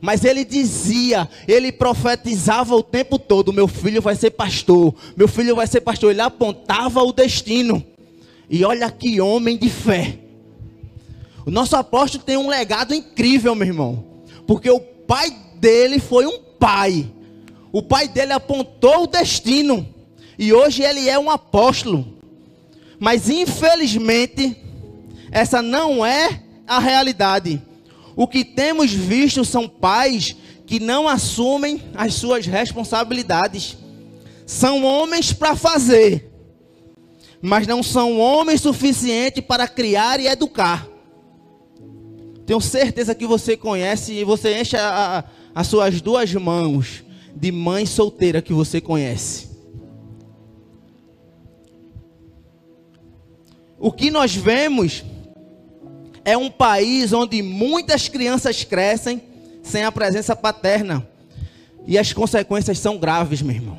Mas 0.00 0.24
ele 0.24 0.44
dizia, 0.44 1.28
ele 1.46 1.70
profetizava 1.70 2.74
o 2.74 2.82
tempo 2.82 3.18
todo: 3.18 3.52
meu 3.52 3.68
filho 3.68 4.02
vai 4.02 4.16
ser 4.16 4.30
pastor, 4.30 4.94
meu 5.16 5.28
filho 5.28 5.56
vai 5.56 5.66
ser 5.66 5.80
pastor. 5.80 6.10
Ele 6.10 6.20
apontava 6.20 7.02
o 7.02 7.12
destino. 7.12 7.84
E 8.48 8.64
olha 8.64 8.90
que 8.90 9.20
homem 9.20 9.56
de 9.56 9.70
fé. 9.70 10.18
O 11.46 11.50
nosso 11.50 11.74
apóstolo 11.74 12.22
tem 12.22 12.36
um 12.36 12.48
legado 12.48 12.94
incrível, 12.94 13.54
meu 13.54 13.66
irmão. 13.66 14.04
Porque 14.46 14.70
o 14.70 14.78
pai 15.06 15.30
dele 15.56 15.98
foi 15.98 16.26
um 16.26 16.38
pai. 16.58 17.10
O 17.72 17.82
pai 17.82 18.08
dele 18.08 18.32
apontou 18.32 19.04
o 19.04 19.06
destino. 19.06 19.88
E 20.38 20.52
hoje 20.52 20.82
ele 20.82 21.08
é 21.08 21.18
um 21.18 21.30
apóstolo. 21.30 22.18
Mas 22.98 23.28
infelizmente, 23.28 24.56
essa 25.30 25.62
não 25.62 26.04
é 26.04 26.42
a 26.66 26.78
realidade. 26.78 27.60
O 28.14 28.26
que 28.26 28.44
temos 28.44 28.92
visto 28.92 29.44
são 29.44 29.68
pais 29.68 30.36
que 30.66 30.78
não 30.78 31.08
assumem 31.08 31.82
as 31.94 32.14
suas 32.14 32.46
responsabilidades. 32.46 33.76
São 34.46 34.84
homens 34.84 35.32
para 35.32 35.56
fazer, 35.56 36.30
mas 37.40 37.66
não 37.66 37.82
são 37.82 38.18
homens 38.18 38.60
suficientes 38.60 39.44
para 39.44 39.66
criar 39.66 40.20
e 40.20 40.26
educar. 40.26 40.86
Tenho 42.46 42.60
certeza 42.60 43.14
que 43.14 43.26
você 43.26 43.56
conhece 43.56 44.12
e 44.12 44.24
você 44.24 44.60
enche 44.60 44.76
a, 44.76 45.18
a, 45.18 45.24
as 45.54 45.66
suas 45.66 46.00
duas 46.00 46.32
mãos 46.34 47.04
de 47.34 47.50
mãe 47.52 47.86
solteira 47.86 48.42
que 48.42 48.52
você 48.52 48.80
conhece. 48.80 49.50
O 53.78 53.90
que 53.90 54.10
nós 54.10 54.34
vemos 54.34 55.04
é 56.24 56.36
um 56.36 56.50
país 56.50 57.12
onde 57.12 57.42
muitas 57.42 58.08
crianças 58.08 58.62
crescem 58.62 59.20
sem 59.62 59.84
a 59.84 59.92
presença 59.92 60.36
paterna. 60.36 61.06
E 61.86 61.98
as 61.98 62.12
consequências 62.12 62.78
são 62.78 62.96
graves, 62.96 63.42
meu 63.42 63.56
irmão. 63.56 63.78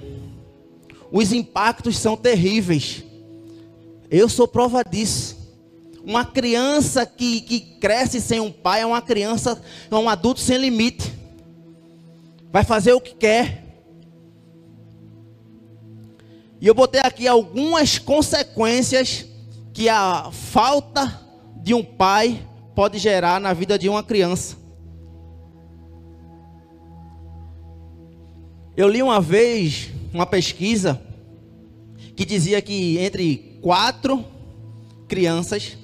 Os 1.11 1.31
impactos 1.31 1.97
são 1.97 2.17
terríveis. 2.17 3.03
Eu 4.09 4.27
sou 4.27 4.47
prova 4.47 4.83
disso. 4.83 5.32
Uma 6.05 6.25
criança 6.25 7.05
que, 7.05 7.39
que 7.41 7.59
cresce 7.79 8.19
sem 8.19 8.39
um 8.39 8.51
pai 8.51 8.81
é 8.81 8.85
uma 8.85 9.01
criança, 9.01 9.61
é 9.89 9.95
um 9.95 10.09
adulto 10.09 10.41
sem 10.41 10.57
limite. 10.57 11.13
Vai 12.51 12.63
fazer 12.63 12.93
o 12.93 12.99
que 12.99 13.15
quer. 13.15 13.63
E 16.59 16.67
eu 16.67 16.73
botei 16.73 17.01
aqui 17.01 17.27
algumas 17.27 17.97
consequências 17.97 19.25
que 19.73 19.87
a 19.87 20.29
falta 20.31 21.21
de 21.57 21.73
um 21.73 21.83
pai 21.83 22.45
pode 22.75 22.97
gerar 22.99 23.39
na 23.39 23.53
vida 23.53 23.79
de 23.79 23.87
uma 23.87 24.03
criança. 24.03 24.57
Eu 28.75 28.89
li 28.89 29.01
uma 29.01 29.21
vez 29.21 29.89
uma 30.13 30.25
pesquisa 30.25 31.01
que 32.15 32.25
dizia 32.25 32.61
que 32.61 32.97
entre 32.97 33.59
quatro 33.61 34.25
crianças, 35.07 35.77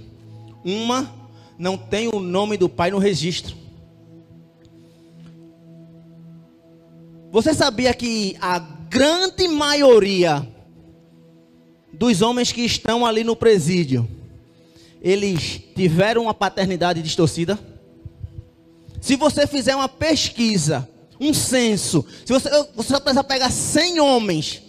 uma 0.64 1.14
não 1.58 1.78
tem 1.78 2.08
o 2.08 2.20
nome 2.20 2.58
do 2.58 2.70
pai 2.70 2.92
no 2.92 2.98
registro. 2.98 3.56
Você 7.32 7.54
sabia 7.54 7.94
que 7.94 8.38
a 8.42 8.60
grande 8.60 9.48
maioria 9.48 10.48
dos 11.94 12.22
homens 12.22 12.52
que 12.52 12.62
estão 12.62 13.06
ali 13.06 13.24
no 13.24 13.36
presídio 13.36 14.10
eles 15.02 15.62
tiveram 15.76 16.24
uma 16.24 16.34
paternidade 16.34 17.02
distorcida? 17.02 17.58
Se 19.00 19.16
você 19.16 19.48
fizer 19.48 19.76
uma 19.76 19.88
pesquisa, 19.88 20.90
um 21.20 21.34
censo, 21.34 22.06
se 22.26 22.34
você, 22.34 22.50
você 22.76 23.00
precisa 23.00 23.24
pegar 23.24 23.50
100 23.50 24.00
homens 24.00 24.62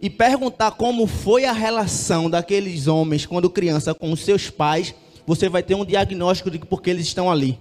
e 0.00 0.08
perguntar 0.08 0.72
como 0.72 1.06
foi 1.06 1.44
a 1.44 1.52
relação 1.52 2.30
daqueles 2.30 2.86
homens 2.86 3.26
quando 3.26 3.50
criança 3.50 3.94
com 3.94 4.12
os 4.12 4.20
seus 4.20 4.48
pais, 4.48 4.94
você 5.26 5.48
vai 5.48 5.62
ter 5.62 5.74
um 5.74 5.84
diagnóstico 5.84 6.50
de 6.50 6.58
por 6.58 6.80
que 6.80 6.90
eles 6.90 7.06
estão 7.06 7.30
ali. 7.30 7.58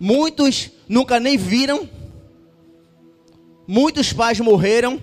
Muitos 0.00 0.70
nunca 0.88 1.20
nem 1.20 1.36
viram, 1.36 1.88
muitos 3.68 4.12
pais 4.12 4.40
morreram, 4.40 5.00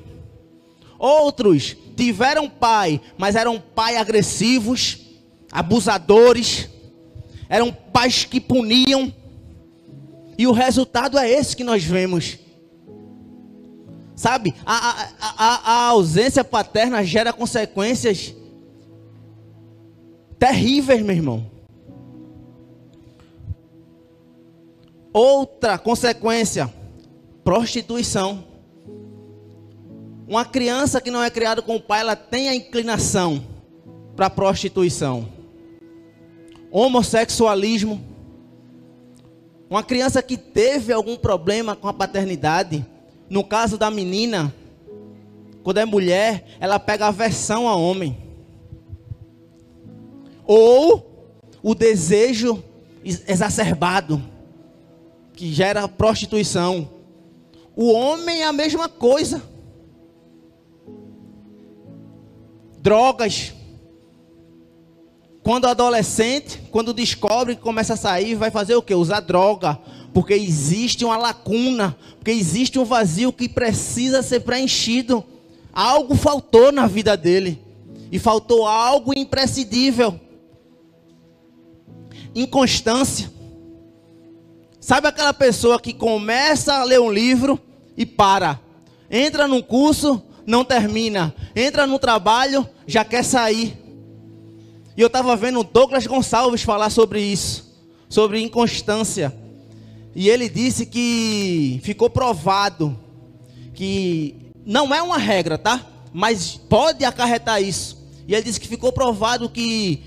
outros 0.98 1.78
tiveram 1.96 2.50
pai, 2.50 3.00
mas 3.18 3.36
eram 3.36 3.60
pais 3.60 3.98
agressivos, 3.98 5.00
abusadores, 5.52 6.68
eram 7.48 7.72
pais 7.72 8.26
que 8.26 8.42
puniam, 8.42 9.14
e 10.38 10.48
o 10.48 10.52
resultado 10.52 11.18
é 11.18 11.30
esse 11.30 11.56
que 11.56 11.66
nós 11.66 11.84
vemos. 11.84 12.40
Sabe, 14.20 14.54
a, 14.66 15.08
a, 15.18 15.72
a, 15.72 15.88
ausência 15.92 16.44
paterna 16.44 17.02
gera 17.06 17.32
consequências 17.32 18.36
terríveis, 20.38 21.02
meu 21.02 21.16
irmão. 21.16 21.50
Outra 25.14 25.78
consequência: 25.78 26.70
prostituição. 27.46 28.44
Uma 30.28 30.44
criança 30.44 31.00
que 31.00 31.10
não 31.10 31.24
é 31.24 31.30
criada 31.30 31.62
com 31.62 31.78
o 31.78 31.82
pai, 31.82 32.02
ela 32.02 32.18
tem 32.18 32.50
a 32.50 32.56
inclinação 32.56 33.42
para 34.18 34.30
prostituição. 34.30 35.30
Homossexualismo. 36.70 38.04
Uma 39.70 39.82
criança 39.82 40.22
que 40.22 40.36
teve 40.36 40.92
algum 40.92 41.16
problema 41.16 41.74
com 41.74 41.88
a 41.88 41.94
paternidade, 41.94 42.86
no 43.30 43.44
caso 43.44 43.78
da 43.78 43.92
menina, 43.92 44.54
quando 45.64 45.78
é 45.78 45.86
mulher, 45.86 46.46
ela 46.60 46.80
pega 46.80 47.08
aversão 47.08 47.68
a 47.68 47.76
homem. 47.76 48.18
Ou 50.46 51.36
o 51.62 51.76
desejo 51.76 52.64
exacerbado, 53.04 54.22
que 55.34 55.54
gera 55.54 55.88
prostituição. 55.88 56.90
O 57.76 57.92
homem 57.92 58.42
é 58.42 58.46
a 58.46 58.54
mesma 58.54 58.90
coisa. 58.90 59.42
drogas. 62.82 63.54
Quando 65.44 65.68
adolescente, 65.68 66.62
quando 66.72 66.94
descobre 66.94 67.56
que 67.56 67.62
começa 67.62 67.94
a 67.94 67.98
sair, 67.98 68.36
vai 68.36 68.52
fazer 68.52 68.76
o 68.76 68.82
que? 68.82 68.94
Usar 68.94 69.20
droga. 69.22 69.80
Porque 70.14 70.34
existe 70.34 71.06
uma 71.06 71.18
lacuna, 71.18 71.96
porque 72.16 72.32
existe 72.32 72.80
um 72.80 72.86
vazio 72.86 73.32
que 73.32 73.48
precisa 73.48 74.22
ser 74.22 74.42
preenchido. 74.42 75.24
Algo 75.72 76.16
faltou 76.16 76.72
na 76.72 76.88
vida 76.88 77.16
dele. 77.16 77.62
E 78.12 78.18
faltou 78.18 78.68
algo 78.68 79.18
imprescindível. 79.18 80.20
Inconstância. 82.34 83.32
Sabe 84.80 85.08
aquela 85.08 85.34
pessoa 85.34 85.80
que 85.80 85.94
começa 85.94 86.74
a 86.74 86.84
ler 86.84 87.00
um 87.00 87.12
livro 87.12 87.60
e 87.96 88.06
para? 88.06 88.60
Entra 89.12 89.48
num 89.48 89.62
curso, 89.62 90.22
não 90.46 90.64
termina. 90.64 91.36
Entra 91.56 91.86
no 91.86 92.00
trabalho, 92.00 92.68
já 92.88 93.06
quer 93.06 93.24
sair. 93.24 93.78
E 94.96 95.02
eu 95.02 95.08
estava 95.08 95.36
vendo 95.36 95.64
Douglas 95.64 96.08
Gonçalves 96.08 96.64
falar 96.64 96.90
sobre 96.90 97.22
isso, 97.22 97.78
sobre 98.10 98.42
inconstância. 98.42 99.34
E 100.16 100.30
ele 100.30 100.50
disse 100.50 100.86
que 100.86 101.80
ficou 101.84 102.10
provado 102.10 102.98
que 103.74 104.36
não 104.66 104.94
é 104.94 105.02
uma 105.02 105.18
regra, 105.18 105.58
tá? 105.58 105.86
Mas 106.14 106.56
pode 106.56 107.06
acarretar 107.06 107.62
isso. 107.62 107.98
E 108.28 108.34
ele 108.34 108.44
disse 108.44 108.60
que 108.60 108.68
ficou 108.68 108.92
provado 108.92 109.50
que 109.50 110.02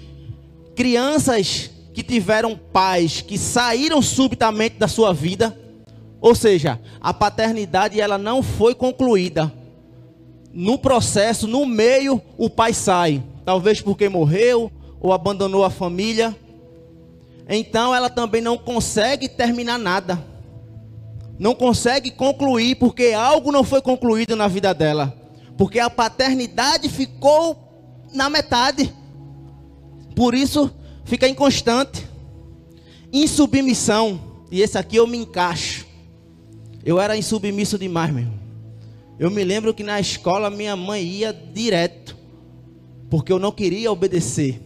crianças 0.75 1.71
que 1.95 2.03
tiveram 2.03 2.57
pais 2.57 3.21
que 3.21 3.37
saíram 3.37 4.01
subitamente 4.01 4.77
da 4.79 4.89
sua 4.89 5.13
vida, 5.13 5.59
ou 6.21 6.35
seja, 6.35 6.81
a 7.01 7.13
paternidade 7.13 8.01
ela 8.01 8.17
não 8.17 8.43
foi 8.43 8.75
concluída 8.75 9.53
no 10.53 10.79
processo, 10.79 11.47
no 11.47 11.65
meio, 11.65 12.21
o 12.37 12.51
pai 12.51 12.75
sai. 12.75 13.23
Talvez 13.45 13.81
porque 13.81 14.09
morreu 14.09 14.71
ou 15.01 15.13
abandonou 15.13 15.65
a 15.65 15.71
família. 15.71 16.37
Então 17.49 17.95
ela 17.95 18.09
também 18.09 18.41
não 18.41 18.57
consegue 18.57 19.29
terminar 19.29 19.79
nada. 19.79 20.25
Não 21.39 21.55
consegue 21.55 22.11
concluir 22.11 22.77
porque 22.77 23.13
algo 23.13 23.51
não 23.51 23.65
foi 23.65 23.83
concluído 23.83 24.37
na 24.37 24.49
vida 24.49 24.73
dela. 24.73 25.17
Porque 25.57 25.79
a 25.79 25.91
paternidade 25.91 26.89
ficou 26.89 28.05
na 28.13 28.31
metade. 28.31 28.93
Por 30.15 30.35
isso 30.35 30.71
fica 31.05 31.27
inconstante. 31.29 32.07
Insubmissão. 33.13 34.21
E 34.51 34.61
esse 34.61 34.79
aqui 34.79 34.97
eu 34.97 35.07
me 35.07 35.19
encaixo. 35.19 35.87
Eu 36.85 37.01
era 37.01 37.17
insubmisso 37.17 37.79
demais, 37.79 38.13
meu. 38.13 38.29
Eu 39.19 39.31
me 39.31 39.45
lembro 39.45 39.75
que 39.75 39.83
na 39.83 40.01
escola 40.01 40.51
minha 40.51 40.75
mãe 40.77 41.03
ia 41.05 41.33
direto. 41.33 42.17
porque 43.11 43.31
eu 43.31 43.39
não 43.39 43.53
queria 43.53 43.93
obedecer 43.93 44.59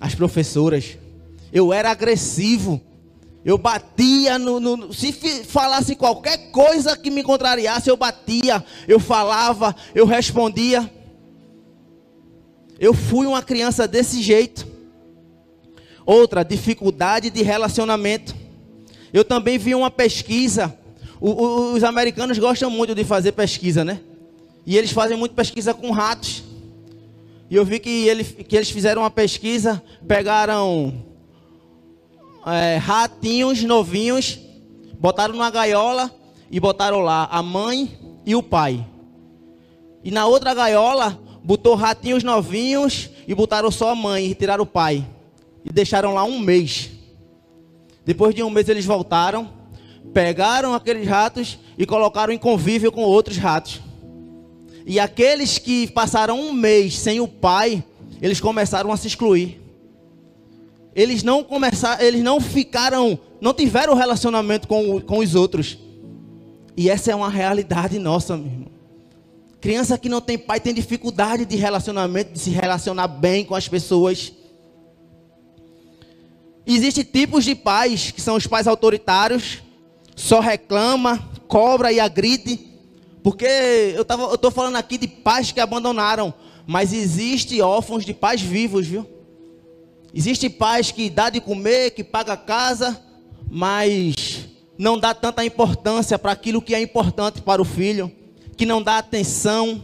às 0.00 0.14
professoras. 0.14 0.96
Eu 1.54 1.72
era 1.72 1.92
agressivo. 1.92 2.80
Eu 3.44 3.56
batia 3.56 4.38
no, 4.40 4.58
no, 4.58 4.92
se 4.92 5.12
falasse 5.44 5.94
qualquer 5.94 6.50
coisa 6.50 6.96
que 6.96 7.10
me 7.10 7.22
contrariasse, 7.22 7.88
eu 7.88 7.96
batia, 7.96 8.64
eu 8.88 8.98
falava, 8.98 9.76
eu 9.94 10.04
respondia. 10.04 10.90
Eu 12.80 12.92
fui 12.92 13.26
uma 13.26 13.42
criança 13.42 13.86
desse 13.86 14.20
jeito. 14.20 14.66
Outra, 16.04 16.42
dificuldade 16.42 17.30
de 17.30 17.42
relacionamento. 17.42 18.34
Eu 19.12 19.24
também 19.24 19.56
vi 19.56 19.74
uma 19.76 19.90
pesquisa. 19.90 20.76
O, 21.20 21.30
o, 21.30 21.72
os 21.74 21.84
americanos 21.84 22.36
gostam 22.38 22.68
muito 22.68 22.94
de 22.94 23.04
fazer 23.04 23.32
pesquisa, 23.32 23.84
né? 23.84 24.00
E 24.66 24.76
eles 24.76 24.90
fazem 24.90 25.16
muito 25.16 25.34
pesquisa 25.34 25.72
com 25.72 25.92
ratos. 25.92 26.42
E 27.48 27.54
eu 27.54 27.64
vi 27.64 27.78
que, 27.78 28.08
ele, 28.08 28.24
que 28.24 28.56
eles 28.56 28.70
fizeram 28.70 29.02
uma 29.02 29.10
pesquisa, 29.10 29.80
pegaram 30.08 31.13
é, 32.46 32.76
ratinhos 32.76 33.62
novinhos, 33.62 34.38
botaram 34.98 35.34
numa 35.34 35.50
gaiola 35.50 36.10
e 36.50 36.60
botaram 36.60 37.00
lá 37.00 37.28
a 37.30 37.42
mãe 37.42 37.98
e 38.24 38.34
o 38.34 38.42
pai. 38.42 38.86
E 40.02 40.10
na 40.10 40.26
outra 40.26 40.52
gaiola, 40.52 41.18
botou 41.42 41.74
ratinhos 41.74 42.22
novinhos 42.22 43.10
e 43.26 43.34
botaram 43.34 43.70
só 43.70 43.90
a 43.90 43.94
mãe 43.94 44.26
e 44.26 44.34
tiraram 44.34 44.64
o 44.64 44.66
pai. 44.66 45.06
E 45.64 45.72
deixaram 45.72 46.12
lá 46.12 46.24
um 46.24 46.38
mês. 46.38 46.90
Depois 48.04 48.34
de 48.34 48.42
um 48.42 48.50
mês 48.50 48.68
eles 48.68 48.84
voltaram, 48.84 49.50
pegaram 50.12 50.74
aqueles 50.74 51.08
ratos 51.08 51.58
e 51.78 51.86
colocaram 51.86 52.32
em 52.32 52.38
convívio 52.38 52.92
com 52.92 53.02
outros 53.02 53.38
ratos. 53.38 53.80
E 54.86 55.00
aqueles 55.00 55.56
que 55.56 55.86
passaram 55.90 56.38
um 56.38 56.52
mês 56.52 56.98
sem 56.98 57.18
o 57.18 57.26
pai, 57.26 57.82
eles 58.20 58.38
começaram 58.40 58.92
a 58.92 58.96
se 58.98 59.06
excluir 59.06 59.63
eles 60.94 61.22
não 61.22 61.42
começaram, 61.42 62.02
eles 62.02 62.22
não 62.22 62.40
ficaram, 62.40 63.18
não 63.40 63.52
tiveram 63.52 63.94
relacionamento 63.94 64.68
com, 64.68 65.00
com 65.00 65.18
os 65.18 65.34
outros. 65.34 65.76
E 66.76 66.88
essa 66.88 67.10
é 67.10 67.14
uma 67.14 67.28
realidade 67.28 67.98
nossa, 67.98 68.36
meu 68.36 68.46
irmão. 68.46 68.74
Criança 69.60 69.96
que 69.96 70.08
não 70.08 70.20
tem 70.20 70.36
pai 70.36 70.60
tem 70.60 70.74
dificuldade 70.74 71.44
de 71.44 71.56
relacionamento, 71.56 72.32
de 72.32 72.38
se 72.38 72.50
relacionar 72.50 73.08
bem 73.08 73.44
com 73.44 73.54
as 73.54 73.66
pessoas. 73.66 74.32
Existem 76.66 77.02
tipos 77.02 77.44
de 77.44 77.54
pais, 77.54 78.10
que 78.10 78.20
são 78.20 78.36
os 78.36 78.46
pais 78.46 78.66
autoritários, 78.66 79.62
só 80.14 80.38
reclama, 80.38 81.28
cobra 81.48 81.90
e 81.90 81.98
agride. 81.98 82.60
Porque 83.22 83.46
eu 83.96 84.02
estou 84.02 84.50
falando 84.50 84.76
aqui 84.76 84.98
de 84.98 85.08
pais 85.08 85.50
que 85.50 85.60
abandonaram, 85.60 86.32
mas 86.66 86.92
existe 86.92 87.60
órfãos 87.62 88.04
de 88.04 88.12
pais 88.12 88.40
vivos, 88.42 88.86
viu? 88.86 89.13
Existe 90.16 90.48
pais 90.48 90.92
que 90.92 91.10
dá 91.10 91.28
de 91.28 91.40
comer, 91.40 91.90
que 91.90 92.04
paga 92.04 92.34
a 92.34 92.36
casa, 92.36 93.02
mas 93.50 94.48
não 94.78 94.96
dá 94.96 95.12
tanta 95.12 95.44
importância 95.44 96.16
para 96.16 96.30
aquilo 96.30 96.62
que 96.62 96.72
é 96.72 96.80
importante 96.80 97.42
para 97.42 97.60
o 97.60 97.64
filho, 97.64 98.12
que 98.56 98.64
não 98.64 98.80
dá 98.80 98.98
atenção. 98.98 99.82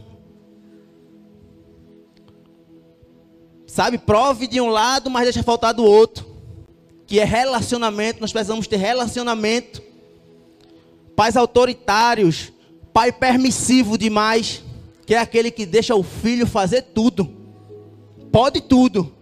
Sabe, 3.66 3.98
prove 3.98 4.46
de 4.46 4.60
um 4.60 4.68
lado, 4.68 5.10
mas 5.10 5.24
deixa 5.24 5.42
faltar 5.42 5.74
do 5.74 5.84
outro. 5.84 6.24
Que 7.08 7.18
é 7.18 7.24
relacionamento, 7.24 8.20
nós 8.20 8.30
precisamos 8.32 8.68
ter 8.68 8.76
relacionamento. 8.76 9.82
Pais 11.16 11.36
autoritários, 11.36 12.52
pai 12.92 13.10
permissivo 13.10 13.98
demais, 13.98 14.62
que 15.04 15.12
é 15.12 15.18
aquele 15.18 15.50
que 15.50 15.66
deixa 15.66 15.96
o 15.96 16.04
filho 16.04 16.46
fazer 16.46 16.82
tudo. 16.82 17.28
Pode 18.30 18.60
tudo 18.60 19.18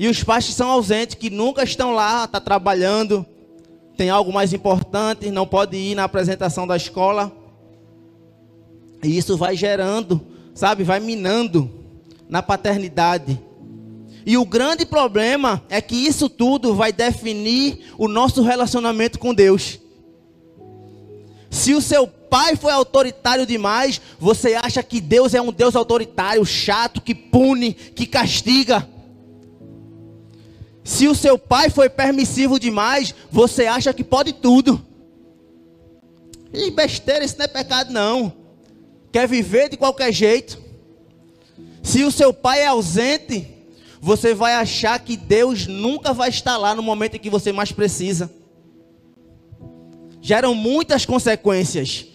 e 0.00 0.08
os 0.08 0.24
pais 0.24 0.46
que 0.46 0.52
são 0.54 0.70
ausentes, 0.70 1.14
que 1.14 1.28
nunca 1.28 1.62
estão 1.62 1.92
lá, 1.92 2.24
está 2.24 2.40
trabalhando, 2.40 3.26
tem 3.98 4.08
algo 4.08 4.32
mais 4.32 4.54
importante, 4.54 5.30
não 5.30 5.46
pode 5.46 5.76
ir 5.76 5.94
na 5.94 6.04
apresentação 6.04 6.66
da 6.66 6.74
escola. 6.74 7.30
E 9.04 9.14
isso 9.14 9.36
vai 9.36 9.54
gerando, 9.54 10.18
sabe, 10.54 10.84
vai 10.84 11.00
minando 11.00 11.70
na 12.30 12.42
paternidade. 12.42 13.38
E 14.24 14.38
o 14.38 14.46
grande 14.46 14.86
problema 14.86 15.62
é 15.68 15.82
que 15.82 15.94
isso 15.94 16.30
tudo 16.30 16.74
vai 16.74 16.94
definir 16.94 17.92
o 17.98 18.08
nosso 18.08 18.40
relacionamento 18.40 19.18
com 19.18 19.34
Deus. 19.34 19.78
Se 21.50 21.74
o 21.74 21.82
seu 21.82 22.06
pai 22.06 22.56
foi 22.56 22.72
autoritário 22.72 23.44
demais, 23.44 24.00
você 24.18 24.54
acha 24.54 24.82
que 24.82 24.98
Deus 24.98 25.34
é 25.34 25.42
um 25.42 25.52
Deus 25.52 25.76
autoritário, 25.76 26.42
chato, 26.46 27.02
que 27.02 27.14
pune, 27.14 27.74
que 27.74 28.06
castiga. 28.06 28.88
Se 30.82 31.06
o 31.06 31.14
seu 31.14 31.38
pai 31.38 31.70
foi 31.70 31.88
permissivo 31.88 32.58
demais, 32.58 33.14
você 33.30 33.66
acha 33.66 33.92
que 33.92 34.02
pode 34.02 34.32
tudo. 34.32 34.84
E 36.52 36.70
besteira, 36.70 37.24
isso 37.24 37.36
não 37.38 37.44
é 37.44 37.48
pecado, 37.48 37.92
não. 37.92 38.32
Quer 39.12 39.28
viver 39.28 39.68
de 39.68 39.76
qualquer 39.76 40.12
jeito. 40.12 40.58
Se 41.82 42.04
o 42.04 42.10
seu 42.10 42.32
pai 42.32 42.60
é 42.60 42.66
ausente, 42.66 43.46
você 44.00 44.34
vai 44.34 44.54
achar 44.54 44.98
que 44.98 45.16
Deus 45.16 45.66
nunca 45.66 46.12
vai 46.12 46.28
estar 46.28 46.56
lá 46.56 46.74
no 46.74 46.82
momento 46.82 47.16
em 47.16 47.18
que 47.18 47.30
você 47.30 47.52
mais 47.52 47.72
precisa. 47.72 48.30
Geram 50.20 50.54
muitas 50.54 51.04
consequências 51.04 52.06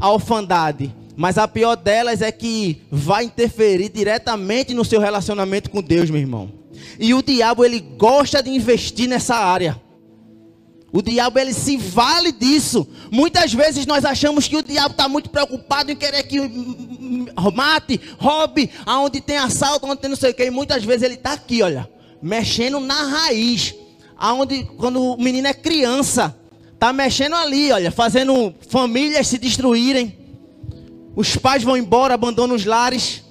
a 0.00 0.10
orfandade, 0.10 0.94
mas 1.16 1.38
a 1.38 1.46
pior 1.46 1.76
delas 1.76 2.22
é 2.22 2.32
que 2.32 2.82
vai 2.90 3.24
interferir 3.24 3.88
diretamente 3.90 4.74
no 4.74 4.84
seu 4.84 5.00
relacionamento 5.00 5.70
com 5.70 5.82
Deus, 5.82 6.10
meu 6.10 6.20
irmão. 6.20 6.61
E 6.98 7.14
o 7.14 7.22
diabo 7.22 7.64
ele 7.64 7.80
gosta 7.80 8.42
de 8.42 8.50
investir 8.50 9.08
nessa 9.08 9.36
área. 9.36 9.80
O 10.92 11.00
diabo 11.00 11.38
ele 11.38 11.54
se 11.54 11.78
vale 11.78 12.30
disso. 12.30 12.86
Muitas 13.10 13.54
vezes 13.54 13.86
nós 13.86 14.04
achamos 14.04 14.46
que 14.46 14.56
o 14.56 14.62
diabo 14.62 14.90
está 14.90 15.08
muito 15.08 15.30
preocupado 15.30 15.90
em 15.90 15.96
querer 15.96 16.22
que 16.24 16.38
mate, 17.54 17.98
roube, 18.18 18.70
aonde 18.84 19.20
tem 19.20 19.38
assalto, 19.38 19.86
onde 19.86 20.02
tem 20.02 20.10
não 20.10 20.16
sei 20.16 20.32
o 20.32 20.34
que. 20.34 20.44
E 20.44 20.50
muitas 20.50 20.84
vezes 20.84 21.02
ele 21.02 21.14
está 21.14 21.32
aqui, 21.32 21.62
olha, 21.62 21.88
mexendo 22.20 22.78
na 22.78 23.06
raiz. 23.06 23.74
Aonde 24.18 24.64
quando 24.76 25.02
o 25.02 25.16
menino 25.16 25.48
é 25.48 25.54
criança, 25.54 26.36
está 26.74 26.92
mexendo 26.92 27.36
ali, 27.36 27.72
olha, 27.72 27.90
fazendo 27.90 28.54
famílias 28.68 29.28
se 29.28 29.38
destruírem. 29.38 30.18
Os 31.16 31.36
pais 31.36 31.62
vão 31.62 31.76
embora, 31.76 32.14
abandonam 32.14 32.54
os 32.54 32.66
lares. 32.66 33.21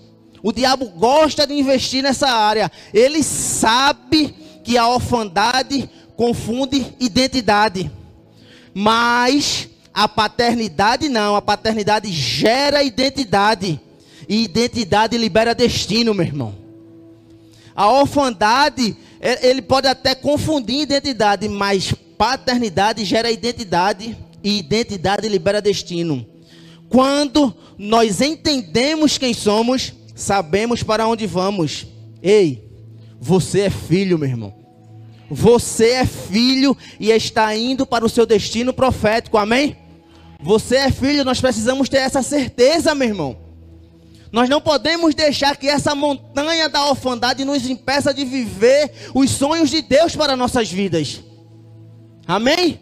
O 0.43 0.51
diabo 0.51 0.87
gosta 0.89 1.45
de 1.45 1.53
investir 1.53 2.01
nessa 2.01 2.27
área. 2.27 2.71
Ele 2.93 3.21
sabe 3.23 4.33
que 4.63 4.77
a 4.77 4.87
orfandade 4.87 5.89
confunde 6.15 6.95
identidade. 6.99 7.91
Mas 8.73 9.69
a 9.93 10.07
paternidade 10.07 11.09
não. 11.09 11.35
A 11.35 11.41
paternidade 11.41 12.11
gera 12.11 12.83
identidade. 12.83 13.79
E 14.27 14.43
identidade 14.43 15.17
libera 15.17 15.53
destino, 15.53 16.13
meu 16.13 16.25
irmão. 16.25 16.55
A 17.75 17.89
orfandade, 17.91 18.95
ele 19.41 19.61
pode 19.61 19.87
até 19.87 20.15
confundir 20.15 20.81
identidade, 20.81 21.47
mas 21.47 21.93
paternidade 22.17 23.05
gera 23.05 23.29
identidade. 23.29 24.17
E 24.43 24.57
identidade 24.57 25.27
libera 25.29 25.61
destino. 25.61 26.25
Quando 26.89 27.55
nós 27.77 28.21
entendemos 28.21 29.17
quem 29.17 29.33
somos, 29.33 29.93
sabemos 30.21 30.83
para 30.83 31.07
onde 31.07 31.25
vamos. 31.25 31.87
Ei, 32.21 32.69
você 33.19 33.61
é 33.61 33.69
filho, 33.69 34.17
meu 34.17 34.29
irmão. 34.29 34.53
Você 35.29 35.91
é 35.91 36.05
filho 36.05 36.75
e 36.99 37.09
está 37.09 37.55
indo 37.55 37.85
para 37.85 38.05
o 38.05 38.09
seu 38.09 38.25
destino 38.25 38.73
profético, 38.73 39.37
amém? 39.37 39.77
Você 40.41 40.75
é 40.75 40.91
filho, 40.91 41.23
nós 41.23 41.39
precisamos 41.39 41.87
ter 41.87 41.97
essa 41.97 42.21
certeza, 42.21 42.93
meu 42.93 43.07
irmão. 43.07 43.37
Nós 44.31 44.49
não 44.49 44.61
podemos 44.61 45.13
deixar 45.13 45.55
que 45.57 45.67
essa 45.67 45.93
montanha 45.93 46.69
da 46.69 46.85
orfandade 46.85 47.45
nos 47.45 47.69
impeça 47.69 48.13
de 48.13 48.23
viver 48.23 48.91
os 49.13 49.29
sonhos 49.29 49.69
de 49.69 49.81
Deus 49.81 50.15
para 50.15 50.35
nossas 50.35 50.71
vidas. 50.71 51.21
Amém? 52.25 52.79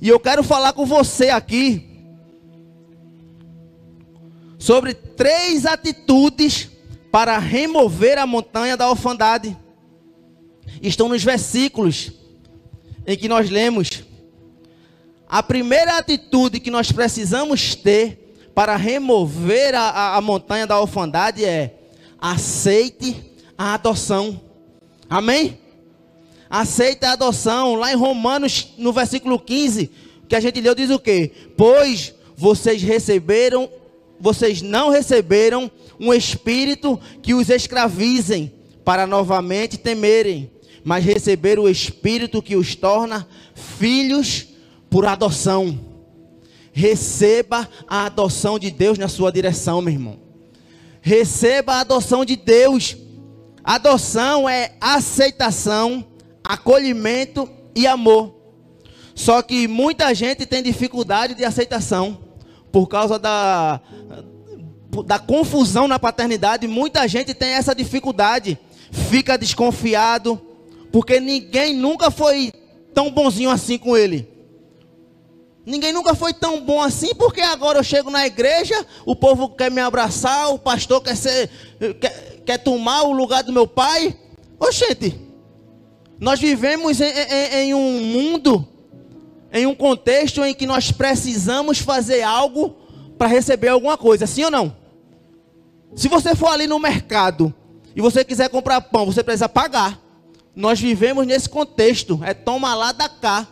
E 0.00 0.08
eu 0.08 0.18
quero 0.18 0.42
falar 0.42 0.72
com 0.72 0.84
você 0.84 1.30
aqui 1.30 1.93
sobre 4.64 4.94
três 4.94 5.66
atitudes 5.66 6.70
para 7.12 7.36
remover 7.36 8.16
a 8.16 8.26
montanha 8.26 8.78
da 8.78 8.88
orfandade. 8.88 9.54
Estão 10.80 11.06
nos 11.06 11.22
versículos 11.22 12.12
em 13.06 13.14
que 13.14 13.28
nós 13.28 13.50
lemos. 13.50 13.90
A 15.28 15.42
primeira 15.42 15.98
atitude 15.98 16.60
que 16.60 16.70
nós 16.70 16.90
precisamos 16.90 17.74
ter 17.74 18.48
para 18.54 18.74
remover 18.74 19.74
a, 19.74 19.82
a, 19.82 20.16
a 20.16 20.20
montanha 20.22 20.66
da 20.66 20.80
orfandade 20.80 21.44
é 21.44 21.74
aceite 22.18 23.22
a 23.58 23.74
adoção. 23.74 24.40
Amém? 25.10 25.58
Aceite 26.48 27.04
a 27.04 27.12
adoção. 27.12 27.74
Lá 27.74 27.92
em 27.92 27.96
Romanos, 27.96 28.72
no 28.78 28.94
versículo 28.94 29.38
15, 29.38 29.90
que 30.26 30.34
a 30.34 30.40
gente 30.40 30.58
leu, 30.58 30.74
diz 30.74 30.88
o 30.88 30.98
quê? 30.98 31.30
Pois 31.54 32.14
vocês 32.34 32.80
receberam 32.82 33.68
vocês 34.20 34.62
não 34.62 34.90
receberam 34.90 35.70
um 35.98 36.12
espírito 36.12 37.00
que 37.22 37.34
os 37.34 37.48
escravizem 37.48 38.52
para 38.84 39.06
novamente 39.06 39.78
temerem, 39.78 40.50
mas 40.84 41.04
receberam 41.04 41.64
o 41.64 41.68
espírito 41.68 42.42
que 42.42 42.56
os 42.56 42.74
torna 42.74 43.26
filhos 43.54 44.48
por 44.90 45.06
adoção. 45.06 45.78
Receba 46.72 47.68
a 47.86 48.06
adoção 48.06 48.58
de 48.58 48.70
Deus 48.70 48.98
na 48.98 49.08
sua 49.08 49.30
direção, 49.30 49.80
meu 49.80 49.92
irmão. 49.92 50.18
Receba 51.00 51.74
a 51.74 51.80
adoção 51.80 52.24
de 52.24 52.36
Deus. 52.36 52.96
Adoção 53.62 54.48
é 54.48 54.72
aceitação, 54.80 56.04
acolhimento 56.42 57.48
e 57.74 57.86
amor. 57.86 58.34
Só 59.14 59.40
que 59.40 59.68
muita 59.68 60.12
gente 60.12 60.44
tem 60.44 60.62
dificuldade 60.62 61.34
de 61.34 61.44
aceitação 61.44 62.23
por 62.74 62.88
causa 62.88 63.20
da, 63.20 63.80
da 65.06 65.16
confusão 65.16 65.86
na 65.86 65.96
paternidade. 65.96 66.66
Muita 66.66 67.06
gente 67.06 67.32
tem 67.32 67.50
essa 67.50 67.72
dificuldade, 67.72 68.58
fica 68.90 69.38
desconfiado, 69.38 70.42
porque 70.90 71.20
ninguém 71.20 71.72
nunca 71.72 72.10
foi 72.10 72.52
tão 72.92 73.12
bonzinho 73.12 73.48
assim 73.48 73.78
com 73.78 73.96
ele. 73.96 74.28
Ninguém 75.64 75.92
nunca 75.92 76.16
foi 76.16 76.34
tão 76.34 76.60
bom 76.60 76.82
assim, 76.82 77.14
porque 77.14 77.40
agora 77.40 77.78
eu 77.78 77.84
chego 77.84 78.10
na 78.10 78.26
igreja, 78.26 78.84
o 79.06 79.14
povo 79.14 79.50
quer 79.50 79.70
me 79.70 79.80
abraçar, 79.80 80.52
o 80.52 80.58
pastor 80.58 81.00
quer 81.00 81.16
ser, 81.16 81.48
quer, 82.00 82.42
quer 82.44 82.58
tomar 82.58 83.04
o 83.04 83.12
lugar 83.12 83.44
do 83.44 83.52
meu 83.52 83.68
pai. 83.68 84.18
Oxente, 84.58 85.16
nós 86.18 86.40
vivemos 86.40 87.00
em, 87.00 87.04
em, 87.04 87.54
em 87.54 87.74
um 87.74 88.00
mundo 88.00 88.73
em 89.54 89.66
um 89.66 89.74
contexto 89.74 90.44
em 90.44 90.52
que 90.52 90.66
nós 90.66 90.90
precisamos 90.90 91.78
fazer 91.78 92.22
algo 92.22 92.76
para 93.16 93.28
receber 93.28 93.68
alguma 93.68 93.96
coisa, 93.96 94.26
sim 94.26 94.42
ou 94.42 94.50
não? 94.50 94.76
Se 95.94 96.08
você 96.08 96.34
for 96.34 96.48
ali 96.48 96.66
no 96.66 96.80
mercado 96.80 97.54
e 97.94 98.00
você 98.00 98.24
quiser 98.24 98.48
comprar 98.50 98.80
pão, 98.80 99.06
você 99.06 99.22
precisa 99.22 99.48
pagar. 99.48 100.00
Nós 100.56 100.80
vivemos 100.80 101.24
nesse 101.24 101.48
contexto, 101.48 102.20
é 102.24 102.34
toma 102.34 102.74
lá 102.74 102.90
da 102.90 103.08
cá. 103.08 103.46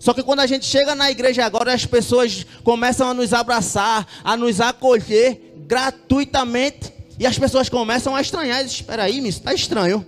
Só 0.00 0.12
que 0.12 0.24
quando 0.24 0.40
a 0.40 0.46
gente 0.46 0.66
chega 0.66 0.92
na 0.92 1.08
igreja 1.08 1.44
agora, 1.44 1.72
as 1.72 1.86
pessoas 1.86 2.44
começam 2.64 3.08
a 3.08 3.14
nos 3.14 3.32
abraçar, 3.32 4.06
a 4.24 4.36
nos 4.36 4.60
acolher 4.60 5.54
gratuitamente. 5.68 6.92
E 7.16 7.24
as 7.24 7.38
pessoas 7.38 7.68
começam 7.68 8.14
a 8.14 8.20
estranhar. 8.20 8.62
Espera 8.64 9.04
aí, 9.04 9.18
isso 9.18 9.38
está 9.38 9.54
estranho. 9.54 10.04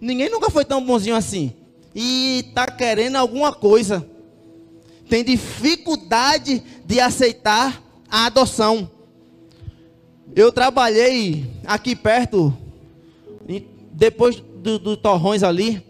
Ninguém 0.00 0.28
nunca 0.28 0.50
foi 0.50 0.64
tão 0.64 0.84
bonzinho 0.84 1.14
assim. 1.14 1.54
E 1.94 2.44
está 2.48 2.66
querendo 2.66 3.16
alguma 3.16 3.52
coisa 3.52 4.09
tem 5.10 5.24
dificuldade 5.24 6.62
de 6.86 7.00
aceitar 7.00 7.82
a 8.08 8.26
adoção. 8.26 8.88
Eu 10.34 10.52
trabalhei 10.52 11.44
aqui 11.66 11.96
perto, 11.96 12.56
depois 13.92 14.36
do, 14.36 14.78
do 14.78 14.96
Torrões 14.96 15.42
ali, 15.42 15.84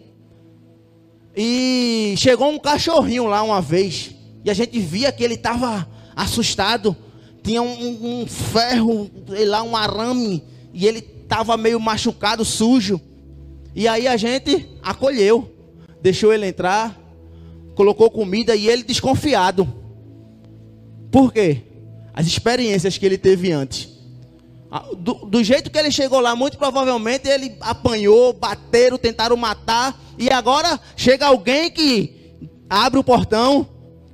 e 1.37 2.15
chegou 2.17 2.49
um 2.49 2.57
cachorrinho 2.57 3.27
lá 3.27 3.43
uma 3.43 3.61
vez, 3.61 4.15
e 4.43 4.49
a 4.49 4.53
gente 4.53 4.79
via 4.79 5.11
que 5.11 5.23
ele 5.23 5.35
estava 5.35 5.87
assustado, 6.15 6.97
tinha 7.43 7.61
um, 7.61 8.21
um 8.21 8.25
ferro, 8.25 9.09
lá 9.27 9.61
um 9.61 9.77
arame, 9.77 10.43
e 10.73 10.87
ele 10.87 10.99
estava 10.99 11.55
meio 11.55 11.79
machucado, 11.79 12.43
sujo. 12.43 12.99
E 13.75 13.87
aí 13.87 14.07
a 14.07 14.17
gente 14.17 14.67
acolheu, 14.81 15.49
deixou 16.01 16.33
ele 16.33 16.47
entrar, 16.47 17.00
colocou 17.81 18.11
comida 18.11 18.55
e 18.55 18.67
ele 18.69 18.83
desconfiado. 18.83 19.67
Por 21.11 21.33
quê? 21.33 21.63
As 22.13 22.27
experiências 22.27 22.95
que 22.95 23.03
ele 23.03 23.17
teve 23.17 23.51
antes. 23.51 23.89
Do, 24.99 25.15
do, 25.25 25.43
jeito 25.43 25.71
que 25.71 25.79
ele 25.79 25.89
chegou 25.89 26.19
lá, 26.19 26.35
muito 26.35 26.59
provavelmente 26.59 27.27
ele 27.27 27.57
apanhou, 27.59 28.33
bateram, 28.33 28.99
tentaram 28.99 29.35
matar. 29.35 29.99
E 30.15 30.29
agora 30.29 30.79
chega 30.95 31.25
alguém 31.25 31.71
que 31.71 32.35
abre 32.69 32.99
o 32.99 33.03
portão, 33.03 33.67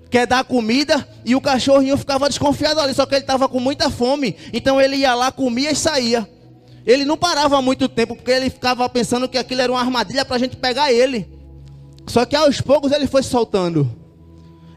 quer 0.09 0.25
dar 0.25 0.45
comida 0.45 1.05
e 1.25 1.35
o 1.35 1.41
cachorrinho 1.41 1.97
ficava 1.97 2.29
desconfiado 2.29 2.79
ali, 2.79 2.93
só 2.93 3.05
que 3.05 3.15
ele 3.15 3.21
estava 3.23 3.49
com 3.49 3.59
muita 3.59 3.89
fome. 3.89 4.33
Então 4.53 4.79
ele 4.79 4.95
ia 4.95 5.13
lá, 5.13 5.29
comia 5.29 5.71
e 5.71 5.75
saía. 5.75 6.27
Ele 6.85 7.03
não 7.03 7.17
parava 7.17 7.61
muito 7.61 7.89
tempo, 7.89 8.15
porque 8.15 8.31
ele 8.31 8.49
ficava 8.49 8.87
pensando 8.87 9.27
que 9.27 9.37
aquilo 9.37 9.59
era 9.59 9.73
uma 9.73 9.81
armadilha 9.81 10.23
para 10.23 10.37
a 10.37 10.39
gente 10.39 10.55
pegar 10.55 10.89
ele. 10.89 11.36
Só 12.07 12.25
que 12.25 12.35
aos 12.35 12.61
poucos 12.61 12.91
ele 12.91 13.05
foi 13.05 13.21
soltando. 13.21 13.89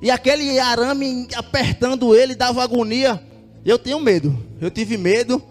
E 0.02 0.10
aquele 0.10 0.58
arame 0.58 1.28
apertando 1.34 2.14
ele 2.14 2.34
dava 2.34 2.62
agonia. 2.62 3.22
Eu 3.64 3.78
tenho 3.78 4.00
medo. 4.00 4.36
Eu 4.60 4.70
tive 4.70 4.96
medo. 4.96 5.42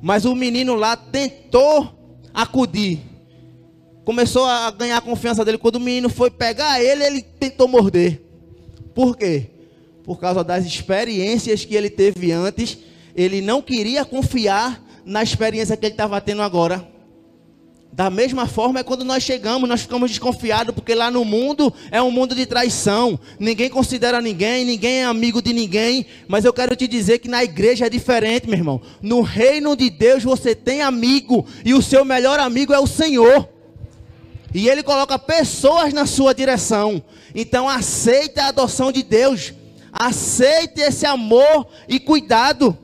Mas 0.00 0.24
o 0.24 0.34
menino 0.34 0.74
lá 0.74 0.96
tentou 0.96 1.92
acudir. 2.34 3.00
Começou 4.04 4.44
a 4.44 4.70
ganhar 4.72 4.96
a 4.96 5.02
confiança 5.02 5.44
dele. 5.44 5.58
Quando 5.58 5.76
o 5.76 5.80
menino 5.80 6.10
foi 6.10 6.30
pegar 6.30 6.82
ele, 6.82 7.04
ele 7.04 7.22
tentou 7.22 7.68
morder. 7.68 8.20
Por 8.92 9.16
quê? 9.16 9.46
Por 10.02 10.18
causa 10.18 10.42
das 10.42 10.66
experiências 10.66 11.64
que 11.64 11.76
ele 11.76 11.88
teve 11.88 12.32
antes. 12.32 12.78
Ele 13.14 13.40
não 13.40 13.62
queria 13.62 14.04
confiar 14.04 14.82
na 15.04 15.22
experiência 15.22 15.76
que 15.76 15.86
ele 15.86 15.94
estava 15.94 16.20
tendo 16.20 16.42
agora. 16.42 16.91
Da 17.92 18.08
mesma 18.08 18.46
forma 18.46 18.80
é 18.80 18.82
quando 18.82 19.04
nós 19.04 19.22
chegamos, 19.22 19.68
nós 19.68 19.82
ficamos 19.82 20.10
desconfiados, 20.10 20.74
porque 20.74 20.94
lá 20.94 21.10
no 21.10 21.26
mundo 21.26 21.70
é 21.90 22.00
um 22.00 22.10
mundo 22.10 22.34
de 22.34 22.46
traição. 22.46 23.20
Ninguém 23.38 23.68
considera 23.68 24.18
ninguém, 24.18 24.64
ninguém 24.64 25.02
é 25.02 25.04
amigo 25.04 25.42
de 25.42 25.52
ninguém. 25.52 26.06
Mas 26.26 26.46
eu 26.46 26.54
quero 26.54 26.74
te 26.74 26.88
dizer 26.88 27.18
que 27.18 27.28
na 27.28 27.44
igreja 27.44 27.84
é 27.84 27.90
diferente, 27.90 28.48
meu 28.48 28.58
irmão. 28.58 28.80
No 29.02 29.20
reino 29.20 29.76
de 29.76 29.90
Deus 29.90 30.24
você 30.24 30.54
tem 30.54 30.80
amigo, 30.80 31.46
e 31.66 31.74
o 31.74 31.82
seu 31.82 32.02
melhor 32.02 32.40
amigo 32.40 32.72
é 32.72 32.78
o 32.80 32.86
Senhor. 32.86 33.46
E 34.54 34.70
Ele 34.70 34.82
coloca 34.82 35.18
pessoas 35.18 35.92
na 35.92 36.06
sua 36.06 36.34
direção. 36.34 37.02
Então 37.34 37.68
aceite 37.68 38.40
a 38.40 38.48
adoção 38.48 38.90
de 38.90 39.02
Deus. 39.02 39.52
Aceite 39.92 40.80
esse 40.80 41.04
amor 41.04 41.66
e 41.86 42.00
cuidado. 42.00 42.76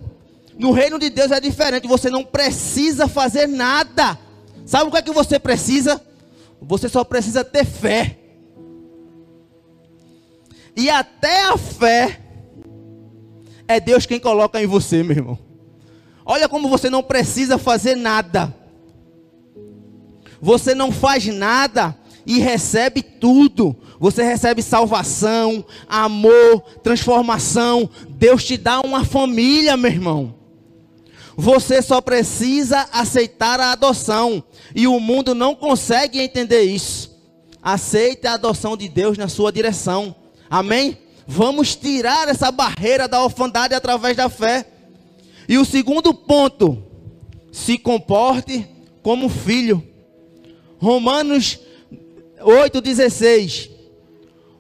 No 0.59 0.71
reino 0.71 0.99
de 0.99 1.09
Deus 1.09 1.31
é 1.31 1.41
diferente. 1.41 1.89
Você 1.89 2.11
não 2.11 2.23
precisa 2.23 3.09
fazer 3.09 3.47
nada 3.47 4.28
Sabe 4.69 4.87
o 4.87 4.91
que 4.91 4.99
é 4.99 5.03
que 5.03 5.11
você 5.11 5.39
precisa? 5.39 5.99
Você 6.61 6.91
só 6.91 7.03
precisa 7.03 7.43
ter 7.43 7.65
fé. 7.65 8.19
E 10.77 10.91
até 10.91 11.47
a 11.47 11.57
fé 11.57 12.21
é 13.67 13.81
Deus 13.81 14.05
quem 14.05 14.21
coloca 14.21 14.63
em 14.63 14.67
você, 14.67 15.03
meu 15.03 15.17
irmão. 15.17 15.39
Olha 16.23 16.51
como 16.51 16.69
você 16.69 16.91
não 16.91 17.03
precisa 17.03 17.57
fazer 17.57 17.95
nada. 17.95 18.55
Você 20.39 20.75
não 20.75 20.93
faz 20.93 21.27
nada 21.29 21.97
e 22.27 22.39
recebe 22.39 23.01
tudo. 23.01 23.75
Você 23.99 24.23
recebe 24.23 24.61
salvação, 24.61 25.65
amor, 25.89 26.61
transformação. 26.83 27.89
Deus 28.07 28.45
te 28.45 28.59
dá 28.59 28.83
uma 28.83 29.03
família, 29.03 29.79
meu 29.79 29.91
irmão. 29.91 30.38
Você 31.41 31.81
só 31.81 32.01
precisa 32.01 32.89
aceitar 32.93 33.61
a 33.61 33.71
adoção. 33.71 34.43
E 34.75 34.89
o 34.89 34.99
mundo 34.99 35.37
não 35.37 35.55
consegue 35.55 36.19
entender 36.19 36.63
isso. 36.63 37.17
Aceite 37.63 38.27
a 38.27 38.33
adoção 38.35 38.77
de 38.77 38.89
Deus 38.89 39.17
na 39.17 39.29
sua 39.29 39.53
direção. 39.53 40.17
Amém? 40.51 40.99
Vamos 41.29 41.77
tirar 41.77 42.29
essa 42.29 42.51
barreira 42.51 43.07
da 43.07 43.23
orfandade 43.23 43.73
através 43.73 44.17
da 44.17 44.29
fé. 44.29 44.67
E 45.49 45.57
o 45.59 45.65
segundo 45.65 46.13
ponto, 46.13 46.83
se 47.53 47.79
comporte 47.79 48.67
como 49.01 49.29
filho. 49.29 49.81
Romanos 50.81 51.61
8,16. 52.41 53.71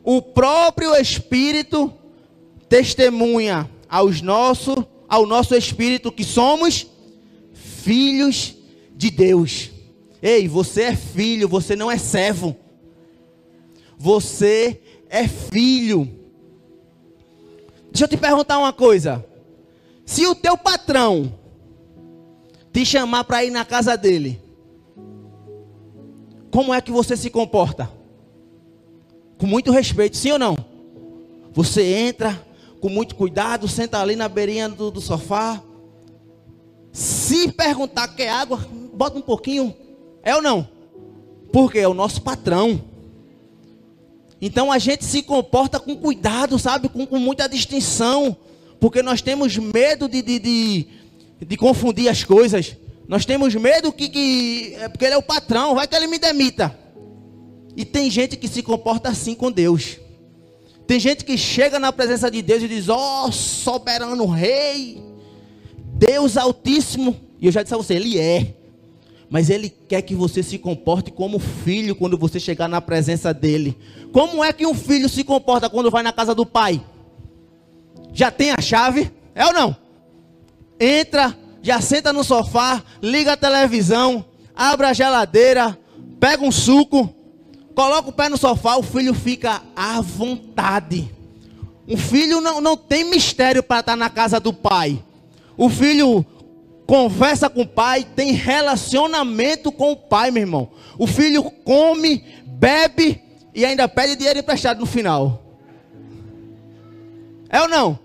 O 0.05 0.23
próprio 0.23 0.95
Espírito 0.95 1.93
testemunha 2.69 3.69
aos 3.89 4.23
nossos 4.23 4.85
ao 5.09 5.27
nosso 5.27 5.55
espírito 5.55 6.13
que 6.13 6.23
somos 6.23 6.87
filhos 7.53 8.55
de 8.95 9.11
Deus. 9.11 9.71
Ei, 10.21 10.47
você 10.47 10.83
é 10.83 10.97
filho, 10.97 11.49
você 11.49 11.75
não 11.75 11.91
é 11.91 11.97
servo. 11.97 12.55
Você 13.97 14.81
é 15.09 15.27
filho. 15.27 16.09
Deixa 17.91 18.05
eu 18.05 18.09
te 18.09 18.17
perguntar 18.17 18.59
uma 18.59 18.73
coisa. 18.73 19.25
Se 20.05 20.27
o 20.27 20.35
teu 20.35 20.57
patrão 20.57 21.33
te 22.73 22.85
chamar 22.85 23.25
para 23.25 23.45
ir 23.45 23.51
na 23.51 23.65
casa 23.65 23.97
dele, 23.97 24.41
como 26.51 26.73
é 26.75 26.81
que 26.81 26.91
você 26.91 27.17
se 27.17 27.31
comporta? 27.31 27.91
Com 29.39 29.47
muito 29.47 29.71
respeito, 29.71 30.17
sim 30.17 30.33
ou 30.33 30.39
não? 30.39 30.57
Você 31.53 31.83
entra, 31.83 32.47
com 32.81 32.89
muito 32.89 33.15
cuidado, 33.15 33.67
senta 33.69 34.01
ali 34.01 34.17
na 34.17 34.29
beirinha 34.29 34.69
do, 34.69 34.91
do 34.91 35.01
sofá. 35.01 35.63
Se 36.93 37.53
perguntar 37.53 38.09
quer 38.09 38.31
água, 38.31 38.67
bota 38.95 39.19
um 39.19 39.23
pouquinho. 39.23 39.75
É 40.23 40.35
ou 40.35 40.43
não? 40.43 40.69
Porque 41.53 41.79
é 41.79 41.89
o 41.89 41.95
nosso 41.95 42.23
patrão. 42.23 42.83
Então 44.41 44.71
a 44.71 44.79
gente 44.79 45.05
se 45.05 45.23
comporta 45.23 45.81
com 45.81 45.97
cuidado, 45.97 46.59
sabe? 46.59 46.89
Com, 46.89 47.07
com 47.07 47.19
muita 47.19 47.49
distinção. 47.49 48.37
Porque 48.81 49.03
nós 49.03 49.21
temos 49.21 49.57
medo 49.57 50.09
de, 50.09 50.23
de, 50.23 50.39
de, 50.39 50.87
de 51.41 51.57
confundir 51.57 52.09
as 52.09 52.23
coisas. 52.23 52.77
Nós 53.09 53.25
temos 53.25 53.55
medo 53.55 53.93
que, 53.93 54.09
que 54.09 54.75
é 54.79 54.89
porque 54.89 55.05
ele 55.05 55.15
é 55.15 55.19
o 55.19 55.23
patrão, 55.23 55.75
vai 55.75 55.89
que 55.89 55.97
ele 55.97 56.07
me 56.07 56.19
demita. 56.19 56.79
E 57.77 57.85
tem 57.85 58.11
gente 58.11 58.37
que 58.37 58.47
se 58.47 58.63
comporta 58.63 59.09
assim 59.09 59.35
com 59.35 59.51
Deus. 59.51 59.99
Tem 60.89 60.99
gente 60.99 61.23
que 61.23 61.37
chega 61.37 61.79
na 61.79 61.93
presença 61.93 62.31
de 62.31 62.41
Deus 62.41 62.63
e 62.63 62.67
diz: 62.67 62.89
Ó, 62.89 63.27
oh, 63.27 63.31
soberano 63.31 64.25
rei, 64.25 64.99
Deus 65.77 66.39
Altíssimo. 66.39 67.15
E 67.39 67.45
eu 67.45 67.53
já 67.53 67.63
disse 67.63 67.75
a 67.75 67.77
você: 67.77 67.93
Ele 67.93 68.19
é. 68.19 68.55
Mas 69.29 69.51
Ele 69.51 69.69
quer 69.69 70.01
que 70.01 70.15
você 70.15 70.43
se 70.43 70.57
comporte 70.57 71.11
como 71.11 71.39
filho 71.39 71.95
quando 71.95 72.17
você 72.17 72.41
chegar 72.41 72.69
na 72.69 72.81
presença 72.81 73.35
dEle. 73.35 73.77
Como 74.15 74.43
é 74.43 74.51
que 74.51 74.67
um 74.67 74.73
filho 74.73 75.11
se 75.11 75.23
comporta 75.23 75.69
quando 75.69 75.91
vai 75.91 76.03
na 76.03 76.11
casa 76.11 76.35
do 76.35 76.47
pai? 76.47 76.83
Já 78.15 78.31
tem 78.31 78.53
a 78.53 78.61
chave? 78.63 79.13
É 79.35 79.45
ou 79.45 79.53
não? 79.53 79.77
Entra, 80.81 81.37
já 81.61 81.83
senta 81.83 82.15
no 82.15 82.25
sofá, 82.25 82.83
liga 83.03 83.35
a 83.35 83.37
televisão, 83.37 84.25
abre 84.57 84.87
a 84.87 84.95
geladeira, 84.95 85.79
pega 86.19 86.43
um 86.43 86.51
suco, 86.51 87.15
coloca 87.79 88.09
o 88.09 88.13
pé 88.13 88.29
no 88.29 88.37
sofá, 88.37 88.77
o 88.77 88.83
filho 88.83 89.15
fica 89.15 89.63
à 89.77 90.01
vontade. 90.01 91.09
Um 91.87 91.97
filho 91.97 92.41
não, 92.41 92.61
não 92.61 92.77
tem 92.77 93.05
mistério 93.05 93.63
para 93.63 93.79
estar 93.79 93.95
na 93.95 94.11
casa 94.11 94.41
do 94.41 94.53
pai. 94.53 95.01
O 95.57 95.69
filho 95.71 96.27
conversa 96.89 97.49
com 97.49 97.61
o 97.61 97.67
pai, 97.69 98.05
tem 98.17 98.33
relacionamento 98.33 99.71
com 99.71 99.93
o 99.93 99.97
pai, 99.97 100.33
meu 100.33 100.43
irmão. 100.43 100.69
O 100.99 101.07
filho 101.07 101.45
come, 101.45 102.25
bebe 102.45 103.23
e 103.55 103.65
ainda 103.65 103.87
pede 103.87 104.17
dinheiro 104.17 104.41
emprestado 104.41 104.81
no 104.81 104.87
final. 104.87 105.41
É 107.49 107.63
ou 107.63 107.69
não? 107.69 107.97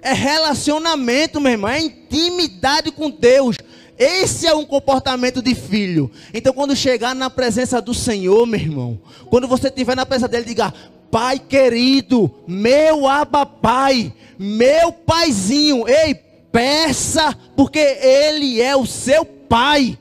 É 0.00 0.14
relacionamento, 0.14 1.42
meu 1.42 1.52
irmão, 1.52 1.70
é 1.70 1.78
intimidade 1.78 2.90
com 2.90 3.10
Deus. 3.10 3.58
Esse 3.98 4.46
é 4.46 4.54
um 4.54 4.64
comportamento 4.64 5.40
de 5.40 5.54
filho. 5.54 6.10
Então, 6.32 6.52
quando 6.52 6.74
chegar 6.74 7.14
na 7.14 7.30
presença 7.30 7.80
do 7.80 7.94
Senhor, 7.94 8.46
meu 8.46 8.58
irmão, 8.58 9.00
quando 9.30 9.46
você 9.46 9.68
estiver 9.68 9.94
na 9.94 10.04
presença 10.06 10.28
dele, 10.28 10.44
diga: 10.44 10.72
Pai 11.10 11.38
querido, 11.38 12.30
meu 12.46 13.08
aba 13.08 13.46
pai, 13.46 14.12
meu 14.38 14.92
paizinho, 14.92 15.88
ei, 15.88 16.14
Peça, 16.54 17.36
porque 17.56 17.80
Ele 17.80 18.62
é 18.62 18.76
o 18.76 18.86
seu 18.86 19.24
pai. 19.24 19.98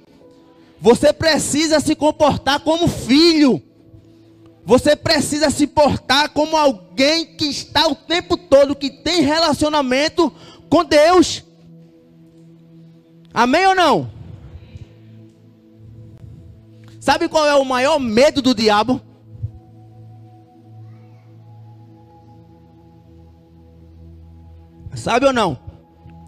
Você 0.80 1.12
precisa 1.12 1.80
se 1.80 1.96
comportar 1.96 2.60
como 2.60 2.88
filho. 2.88 3.60
Você 4.64 4.96
precisa 4.96 5.50
se 5.50 5.66
portar 5.66 6.30
como 6.30 6.56
alguém 6.56 7.26
que 7.26 7.46
está 7.46 7.88
o 7.88 7.96
tempo 7.96 8.38
todo, 8.38 8.76
que 8.76 8.92
tem 8.92 9.22
relacionamento 9.24 10.32
com 10.70 10.86
Deus. 10.86 11.44
Amém 13.34 13.66
ou 13.66 13.74
não? 13.74 14.12
Sabe 17.00 17.28
qual 17.28 17.46
é 17.48 17.56
o 17.56 17.66
maior 17.66 18.00
medo 18.00 18.42
do 18.42 18.54
diabo? 18.54 19.02
Sabe 24.96 25.26
ou 25.26 25.34
não? 25.34 25.58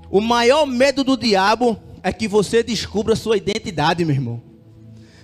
O 0.10 0.20
maior 0.20 0.66
medo 0.66 1.04
do 1.04 1.16
diabo 1.16 1.78
é 2.02 2.12
que 2.12 2.28
você 2.28 2.64
descubra 2.64 3.16
sua 3.16 3.38
identidade, 3.38 4.04
meu 4.04 4.16
irmão. 4.16 4.42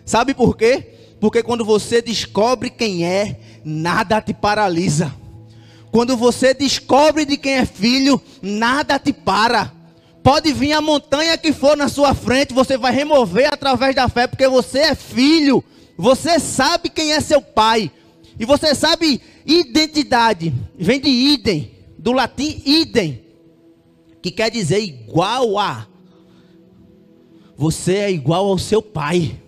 Sabe 0.06 0.34
por 0.34 0.56
quê? 0.56 1.16
Porque 1.20 1.44
quando 1.44 1.66
você 1.66 2.02
descobre 2.02 2.70
quem 2.70 3.06
é, 3.06 3.40
nada 3.66 4.22
te 4.22 4.34
paralisa. 4.34 5.14
Quando 5.92 6.16
você 6.16 6.54
descobre 6.54 7.26
de 7.26 7.38
quem 7.38 7.54
é 7.54 7.66
filho, 7.66 8.22
nada 8.42 8.98
te 8.98 9.12
para. 9.12 9.72
Pode 10.24 10.54
vir 10.54 10.74
a 10.74 10.82
montanha 10.82 11.38
que 11.38 11.52
for 11.52 11.76
na 11.76 11.90
sua 11.90 12.14
frente, 12.14 12.54
você 12.54 12.78
vai 12.78 12.94
remover 12.94 13.52
através 13.52 13.96
da 13.96 14.08
fé, 14.08 14.28
porque 14.28 14.48
você 14.48 14.80
é 14.80 14.96
filho. 14.96 15.64
Você 15.98 16.40
sabe 16.40 16.90
quem 16.90 17.14
é 17.14 17.20
seu 17.20 17.42
pai. 17.42 17.92
E 18.40 18.46
você 18.46 18.76
sabe 18.76 19.22
identidade. 19.46 20.54
Vem 20.78 21.00
de 21.00 21.10
idem, 21.10 21.72
do 21.98 22.12
latim 22.12 22.62
idem 22.66 23.22
que 24.22 24.30
quer 24.30 24.52
dizer 24.52 24.80
igual 24.80 25.58
a. 25.58 25.88
Você 27.58 27.96
é 27.96 28.12
igual 28.12 28.48
ao 28.48 28.58
seu 28.58 28.82
pai. 28.82 29.40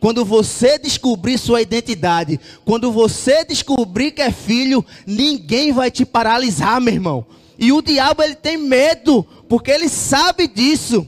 Quando 0.00 0.24
você 0.24 0.78
descobrir 0.78 1.38
sua 1.38 1.60
identidade, 1.60 2.38
quando 2.64 2.92
você 2.92 3.44
descobrir 3.44 4.12
que 4.12 4.22
é 4.22 4.30
filho, 4.30 4.84
ninguém 5.06 5.72
vai 5.72 5.90
te 5.90 6.04
paralisar, 6.04 6.80
meu 6.80 6.94
irmão. 6.94 7.26
E 7.58 7.72
o 7.72 7.82
diabo 7.82 8.22
ele 8.22 8.36
tem 8.36 8.56
medo, 8.56 9.26
porque 9.48 9.70
ele 9.70 9.88
sabe 9.88 10.46
disso. 10.46 11.06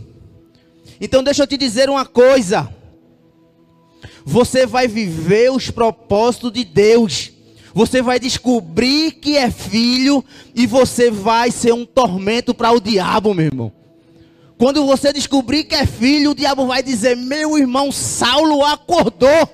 Então 1.01 1.23
deixa 1.23 1.43
eu 1.43 1.47
te 1.47 1.57
dizer 1.57 1.89
uma 1.89 2.05
coisa. 2.05 2.73
Você 4.25 4.67
vai 4.67 4.87
viver 4.87 5.51
os 5.51 5.71
propósitos 5.71 6.53
de 6.53 6.65
Deus. 6.65 7.33
Você 7.73 8.03
vai 8.03 8.19
descobrir 8.19 9.13
que 9.13 9.37
é 9.37 9.51
filho 9.51 10.25
e 10.55 10.67
você 10.67 11.11
vai 11.11 11.51
ser 11.51 11.73
um 11.73 11.87
tormento 11.87 12.53
para 12.53 12.73
o 12.73 12.81
diabo, 12.81 13.33
meu 13.33 13.47
irmão. 13.47 13.73
Quando 14.59 14.85
você 14.85 15.13
descobrir 15.13 15.65
que 15.65 15.75
é 15.75 15.87
filho, 15.87 16.33
o 16.33 16.35
diabo 16.35 16.67
vai 16.67 16.83
dizer: 16.83 17.17
Meu 17.17 17.57
irmão 17.57 17.91
Saulo 17.91 18.65
acordou. 18.65 19.49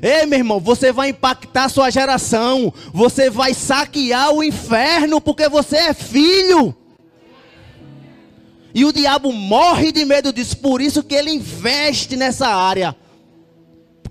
Ei, 0.00 0.26
meu 0.26 0.38
irmão, 0.38 0.60
você 0.60 0.92
vai 0.92 1.10
impactar 1.10 1.68
sua 1.68 1.88
geração. 1.90 2.72
Você 2.92 3.30
vai 3.30 3.54
saquear 3.54 4.32
o 4.32 4.42
inferno 4.42 5.20
porque 5.20 5.48
você 5.48 5.76
é 5.76 5.94
filho. 5.94 6.76
E 8.74 8.84
o 8.84 8.92
diabo 8.92 9.32
morre 9.32 9.92
de 9.92 10.04
medo 10.04 10.32
disso, 10.32 10.56
por 10.56 10.80
isso 10.80 11.02
que 11.02 11.14
ele 11.14 11.30
investe 11.30 12.16
nessa 12.16 12.48
área. 12.48 12.96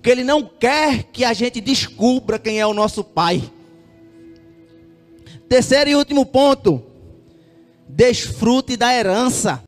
Porque 0.02 0.10
Ele 0.10 0.24
não 0.24 0.42
quer 0.42 1.04
que 1.12 1.24
a 1.24 1.32
gente 1.32 1.60
descubra 1.60 2.36
quem 2.36 2.58
é 2.58 2.66
o 2.66 2.74
nosso 2.74 3.04
Pai. 3.04 3.40
Terceiro 5.48 5.90
e 5.90 5.94
último 5.94 6.26
ponto. 6.26 6.82
Desfrute 7.88 8.76
da 8.76 8.92
herança. 8.92 9.62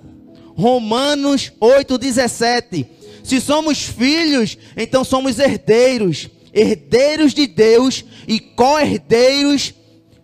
Romanos 0.56 1.52
8,17. 1.60 2.84
Se 3.22 3.40
somos 3.40 3.84
filhos, 3.84 4.58
então 4.76 5.04
somos 5.04 5.38
herdeiros. 5.38 6.28
Herdeiros 6.52 7.32
de 7.32 7.46
Deus 7.46 8.04
e 8.26 8.40
co-herdeiros 8.40 9.72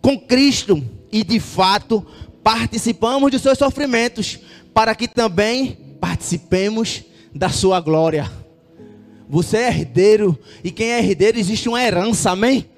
com 0.01 0.19
Cristo. 0.19 0.83
E 1.09 1.23
de 1.23 1.39
fato, 1.39 2.05
participamos 2.43 3.31
de 3.31 3.39
seus 3.39 3.57
sofrimentos, 3.57 4.39
para 4.73 4.95
que 4.95 5.07
também 5.07 5.97
participemos 5.99 7.03
da 7.33 7.49
sua 7.49 7.79
glória. 7.79 8.31
Você 9.29 9.57
é 9.57 9.67
herdeiro. 9.67 10.37
E 10.63 10.71
quem 10.71 10.91
é 10.91 10.99
herdeiro 10.99 11.39
existe 11.39 11.69
uma 11.69 11.81
herança, 11.81 12.31
amém? 12.31 12.69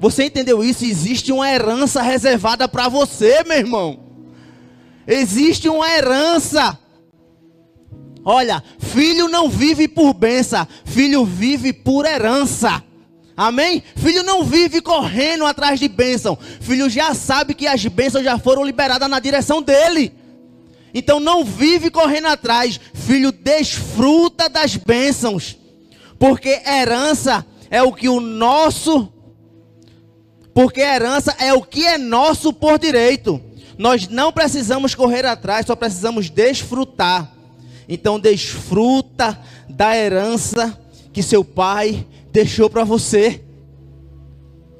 Você 0.00 0.24
entendeu 0.24 0.64
isso? 0.64 0.84
Existe 0.84 1.32
uma 1.32 1.50
herança 1.50 2.02
reservada 2.02 2.66
para 2.68 2.88
você, 2.88 3.44
meu 3.44 3.58
irmão. 3.58 4.00
Existe 5.06 5.68
uma 5.68 5.88
herança. 5.88 6.78
Olha, 8.24 8.62
filho 8.78 9.28
não 9.28 9.50
vive 9.50 9.86
por 9.86 10.14
benção, 10.14 10.66
filho 10.84 11.26
vive 11.26 11.74
por 11.74 12.06
herança. 12.06 12.82
Amém? 13.36 13.82
Filho 13.96 14.22
não 14.22 14.44
vive 14.44 14.80
correndo 14.80 15.44
atrás 15.44 15.78
de 15.78 15.88
bênção. 15.88 16.38
Filho 16.60 16.88
já 16.88 17.12
sabe 17.14 17.52
que 17.52 17.66
as 17.66 17.84
bênçãos 17.84 18.24
já 18.24 18.38
foram 18.38 18.64
liberadas 18.64 19.10
na 19.10 19.18
direção 19.18 19.60
dele. 19.60 20.23
Então 20.94 21.18
não 21.18 21.44
vive 21.44 21.90
correndo 21.90 22.28
atrás, 22.28 22.80
filho, 22.94 23.32
desfruta 23.32 24.48
das 24.48 24.76
bênçãos, 24.76 25.58
porque 26.20 26.62
herança 26.64 27.44
é 27.68 27.82
o 27.82 27.92
que 27.92 28.08
o 28.08 28.20
nosso, 28.20 29.12
porque 30.54 30.80
herança 30.80 31.34
é 31.40 31.52
o 31.52 31.60
que 31.60 31.84
é 31.84 31.98
nosso 31.98 32.52
por 32.52 32.78
direito. 32.78 33.42
Nós 33.76 34.06
não 34.06 34.32
precisamos 34.32 34.94
correr 34.94 35.26
atrás, 35.26 35.66
só 35.66 35.74
precisamos 35.74 36.30
desfrutar. 36.30 37.34
Então 37.88 38.20
desfruta 38.20 39.36
da 39.68 39.96
herança 39.96 40.78
que 41.12 41.24
seu 41.24 41.44
pai 41.44 42.06
deixou 42.30 42.70
para 42.70 42.84
você. 42.84 43.42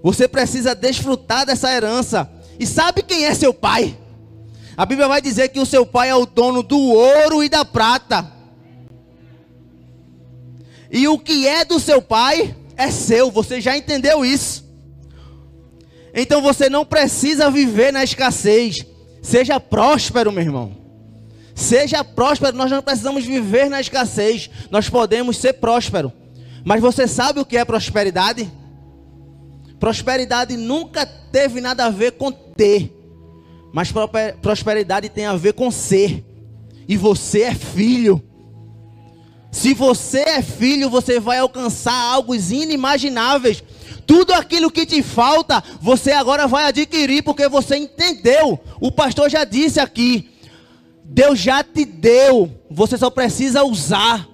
Você 0.00 0.28
precisa 0.28 0.76
desfrutar 0.76 1.44
dessa 1.44 1.72
herança. 1.72 2.30
E 2.58 2.64
sabe 2.64 3.02
quem 3.02 3.24
é 3.24 3.34
seu 3.34 3.52
pai? 3.52 3.98
A 4.76 4.84
Bíblia 4.84 5.06
vai 5.06 5.20
dizer 5.20 5.48
que 5.48 5.60
o 5.60 5.66
seu 5.66 5.86
pai 5.86 6.10
é 6.10 6.14
o 6.14 6.26
dono 6.26 6.62
do 6.62 6.78
ouro 6.78 7.42
e 7.42 7.48
da 7.48 7.64
prata. 7.64 8.32
E 10.90 11.08
o 11.08 11.18
que 11.18 11.46
é 11.46 11.64
do 11.64 11.78
seu 11.78 12.00
pai 12.00 12.54
é 12.76 12.90
seu, 12.90 13.30
você 13.30 13.60
já 13.60 13.76
entendeu 13.76 14.24
isso. 14.24 14.64
Então 16.14 16.40
você 16.40 16.68
não 16.68 16.84
precisa 16.84 17.50
viver 17.50 17.92
na 17.92 18.04
escassez. 18.04 18.86
Seja 19.20 19.58
próspero, 19.58 20.30
meu 20.30 20.42
irmão. 20.42 20.76
Seja 21.54 22.04
próspero, 22.04 22.56
nós 22.56 22.70
não 22.70 22.82
precisamos 22.82 23.24
viver 23.24 23.68
na 23.68 23.80
escassez. 23.80 24.48
Nós 24.70 24.88
podemos 24.88 25.36
ser 25.36 25.54
próspero. 25.54 26.12
Mas 26.64 26.80
você 26.80 27.08
sabe 27.08 27.40
o 27.40 27.44
que 27.44 27.56
é 27.56 27.64
prosperidade? 27.64 28.50
Prosperidade 29.80 30.56
nunca 30.56 31.04
teve 31.04 31.60
nada 31.60 31.86
a 31.86 31.90
ver 31.90 32.12
com 32.12 32.30
ter. 32.30 32.93
Mas 33.74 33.92
prosperidade 34.40 35.08
tem 35.08 35.26
a 35.26 35.34
ver 35.34 35.52
com 35.52 35.68
ser. 35.68 36.24
E 36.86 36.96
você 36.96 37.42
é 37.42 37.54
filho. 37.56 38.22
Se 39.50 39.74
você 39.74 40.20
é 40.20 40.42
filho, 40.42 40.88
você 40.88 41.18
vai 41.18 41.38
alcançar 41.38 41.92
algo 41.92 42.36
inimagináveis. 42.36 43.64
Tudo 44.06 44.32
aquilo 44.32 44.70
que 44.70 44.86
te 44.86 45.02
falta, 45.02 45.60
você 45.80 46.12
agora 46.12 46.46
vai 46.46 46.66
adquirir, 46.66 47.24
porque 47.24 47.48
você 47.48 47.76
entendeu. 47.76 48.60
O 48.80 48.92
pastor 48.92 49.28
já 49.28 49.42
disse 49.42 49.80
aqui: 49.80 50.30
Deus 51.02 51.40
já 51.40 51.64
te 51.64 51.84
deu, 51.84 52.52
você 52.70 52.96
só 52.96 53.10
precisa 53.10 53.64
usar. 53.64 54.28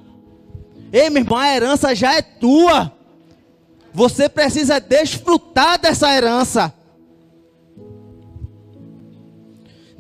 Ei, 0.93 1.09
meu 1.09 1.23
irmão, 1.23 1.39
a 1.39 1.49
herança 1.49 1.95
já 1.95 2.15
é 2.15 2.21
tua. 2.21 2.93
Você 3.95 4.29
precisa 4.29 4.79
desfrutar 4.79 5.81
dessa 5.81 6.15
herança. 6.15 6.75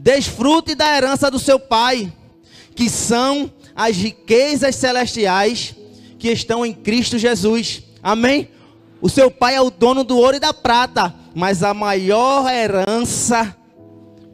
Desfrute 0.02 0.74
da 0.74 0.96
herança 0.96 1.30
do 1.30 1.38
seu 1.38 1.60
pai, 1.60 2.10
que 2.74 2.88
são 2.88 3.50
as 3.76 3.96
riquezas 3.96 4.74
celestiais 4.76 5.74
que 6.18 6.28
estão 6.28 6.64
em 6.64 6.72
Cristo 6.72 7.18
Jesus. 7.18 7.82
Amém? 8.02 8.48
O 9.00 9.08
seu 9.08 9.30
pai 9.30 9.56
é 9.56 9.60
o 9.60 9.70
dono 9.70 10.02
do 10.02 10.16
ouro 10.16 10.36
e 10.36 10.40
da 10.40 10.54
prata, 10.54 11.14
mas 11.34 11.62
a 11.62 11.74
maior 11.74 12.50
herança, 12.50 13.54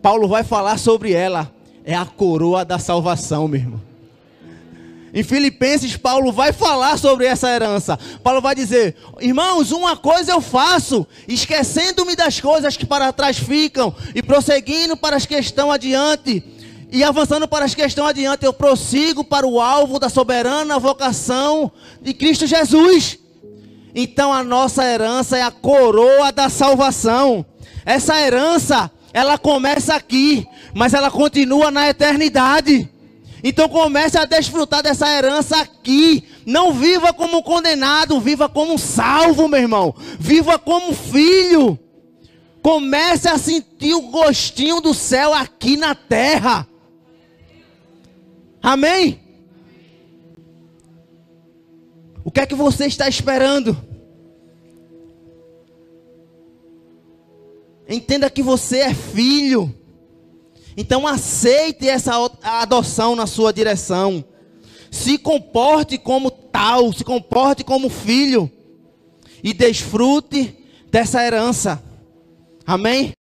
Paulo 0.01 0.29
vai 0.29 0.45
falar 0.45 0.79
sobre 0.79 1.13
ela, 1.13 1.53
é 1.85 1.95
a 1.95 2.05
coroa 2.05 2.65
da 2.65 2.79
salvação, 2.79 3.49
meu 3.49 3.61
irmão. 3.61 3.86
Em 5.17 5.23
Filipenses, 5.23 5.97
Paulo 5.97 6.31
vai 6.31 6.53
falar 6.53 6.99
sobre 6.99 7.25
essa 7.25 7.49
herança. 7.49 7.99
Paulo 8.23 8.43
vai 8.43 8.55
dizer: 8.55 8.95
Irmãos, 9.19 9.73
uma 9.73 9.97
coisa 9.97 10.33
eu 10.33 10.43
faço, 10.43 11.07
esquecendo-me 11.27 12.15
das 12.15 12.39
coisas 12.39 12.77
que 12.77 12.85
para 12.85 13.11
trás 13.15 13.39
ficam 13.39 13.95
e 14.15 14.23
prosseguindo 14.23 14.95
para 14.95 15.17
as 15.17 15.25
que 15.25 15.35
estão 15.35 15.73
adiante 15.73 16.45
e 16.93 17.03
avançando 17.03 17.49
para 17.49 17.65
as 17.65 17.75
que 17.75 17.81
estão 17.83 18.07
adiante, 18.07 18.45
eu 18.45 18.53
prossigo 18.53 19.25
para 19.25 19.47
o 19.47 19.59
alvo 19.59 19.99
da 19.99 20.11
soberana 20.11 20.79
vocação 20.79 21.73
de 22.03 22.13
Cristo 22.13 22.47
Jesus. 22.47 23.19
Então 23.95 24.31
a 24.31 24.45
nossa 24.45 24.85
herança 24.85 25.39
é 25.39 25.43
a 25.43 25.51
coroa 25.51 26.31
da 26.31 26.51
salvação. 26.51 27.45
Essa 27.87 28.21
herança, 28.21 28.91
ela 29.15 29.39
começa 29.39 29.95
aqui, 29.95 30.47
mas 30.75 30.93
ela 30.93 31.11
continua 31.11 31.71
na 31.71 31.89
eternidade. 31.89 32.91
Então 33.49 33.69
comece 33.69 34.19
a 34.19 34.25
desfrutar 34.25 34.83
dessa 34.83 35.09
herança 35.09 35.59
aqui. 35.61 36.25
Não 36.45 36.73
viva 36.73 37.13
como 37.13 37.45
condenado, 37.45 38.19
viva 38.19 38.49
como 38.49 38.77
salvo, 38.77 39.47
meu 39.47 39.61
irmão. 39.61 39.95
Viva 40.19 40.59
como 40.59 40.93
filho. 40.93 41.79
Comece 42.61 43.29
a 43.29 43.39
sentir 43.39 43.95
o 43.95 44.11
gostinho 44.11 44.81
do 44.81 44.93
céu 44.93 45.33
aqui 45.33 45.77
na 45.77 45.95
terra. 45.95 46.67
Amém? 48.61 49.21
O 52.25 52.33
que 52.33 52.41
é 52.41 52.47
que 52.47 52.55
você 52.57 52.87
está 52.87 53.09
esperando? 53.09 53.81
Entenda 57.89 58.29
que 58.29 58.43
você 58.43 58.79
é 58.79 58.93
filho. 58.93 59.73
Então 60.77 61.07
aceite 61.07 61.89
essa 61.89 62.13
adoção 62.43 63.17
na 63.17 63.27
sua 63.27 63.53
direção. 63.53 64.25
Se 64.91 65.19
comporte 65.19 65.97
como 65.97 66.31
tal, 66.31 66.93
se 66.93 67.05
comporte 67.05 67.65
como 67.65 67.89
filho 67.89 68.51
e 69.43 69.53
desfrute 69.55 70.57
dessa 70.91 71.25
herança. 71.25 71.83
Amém? 72.67 73.13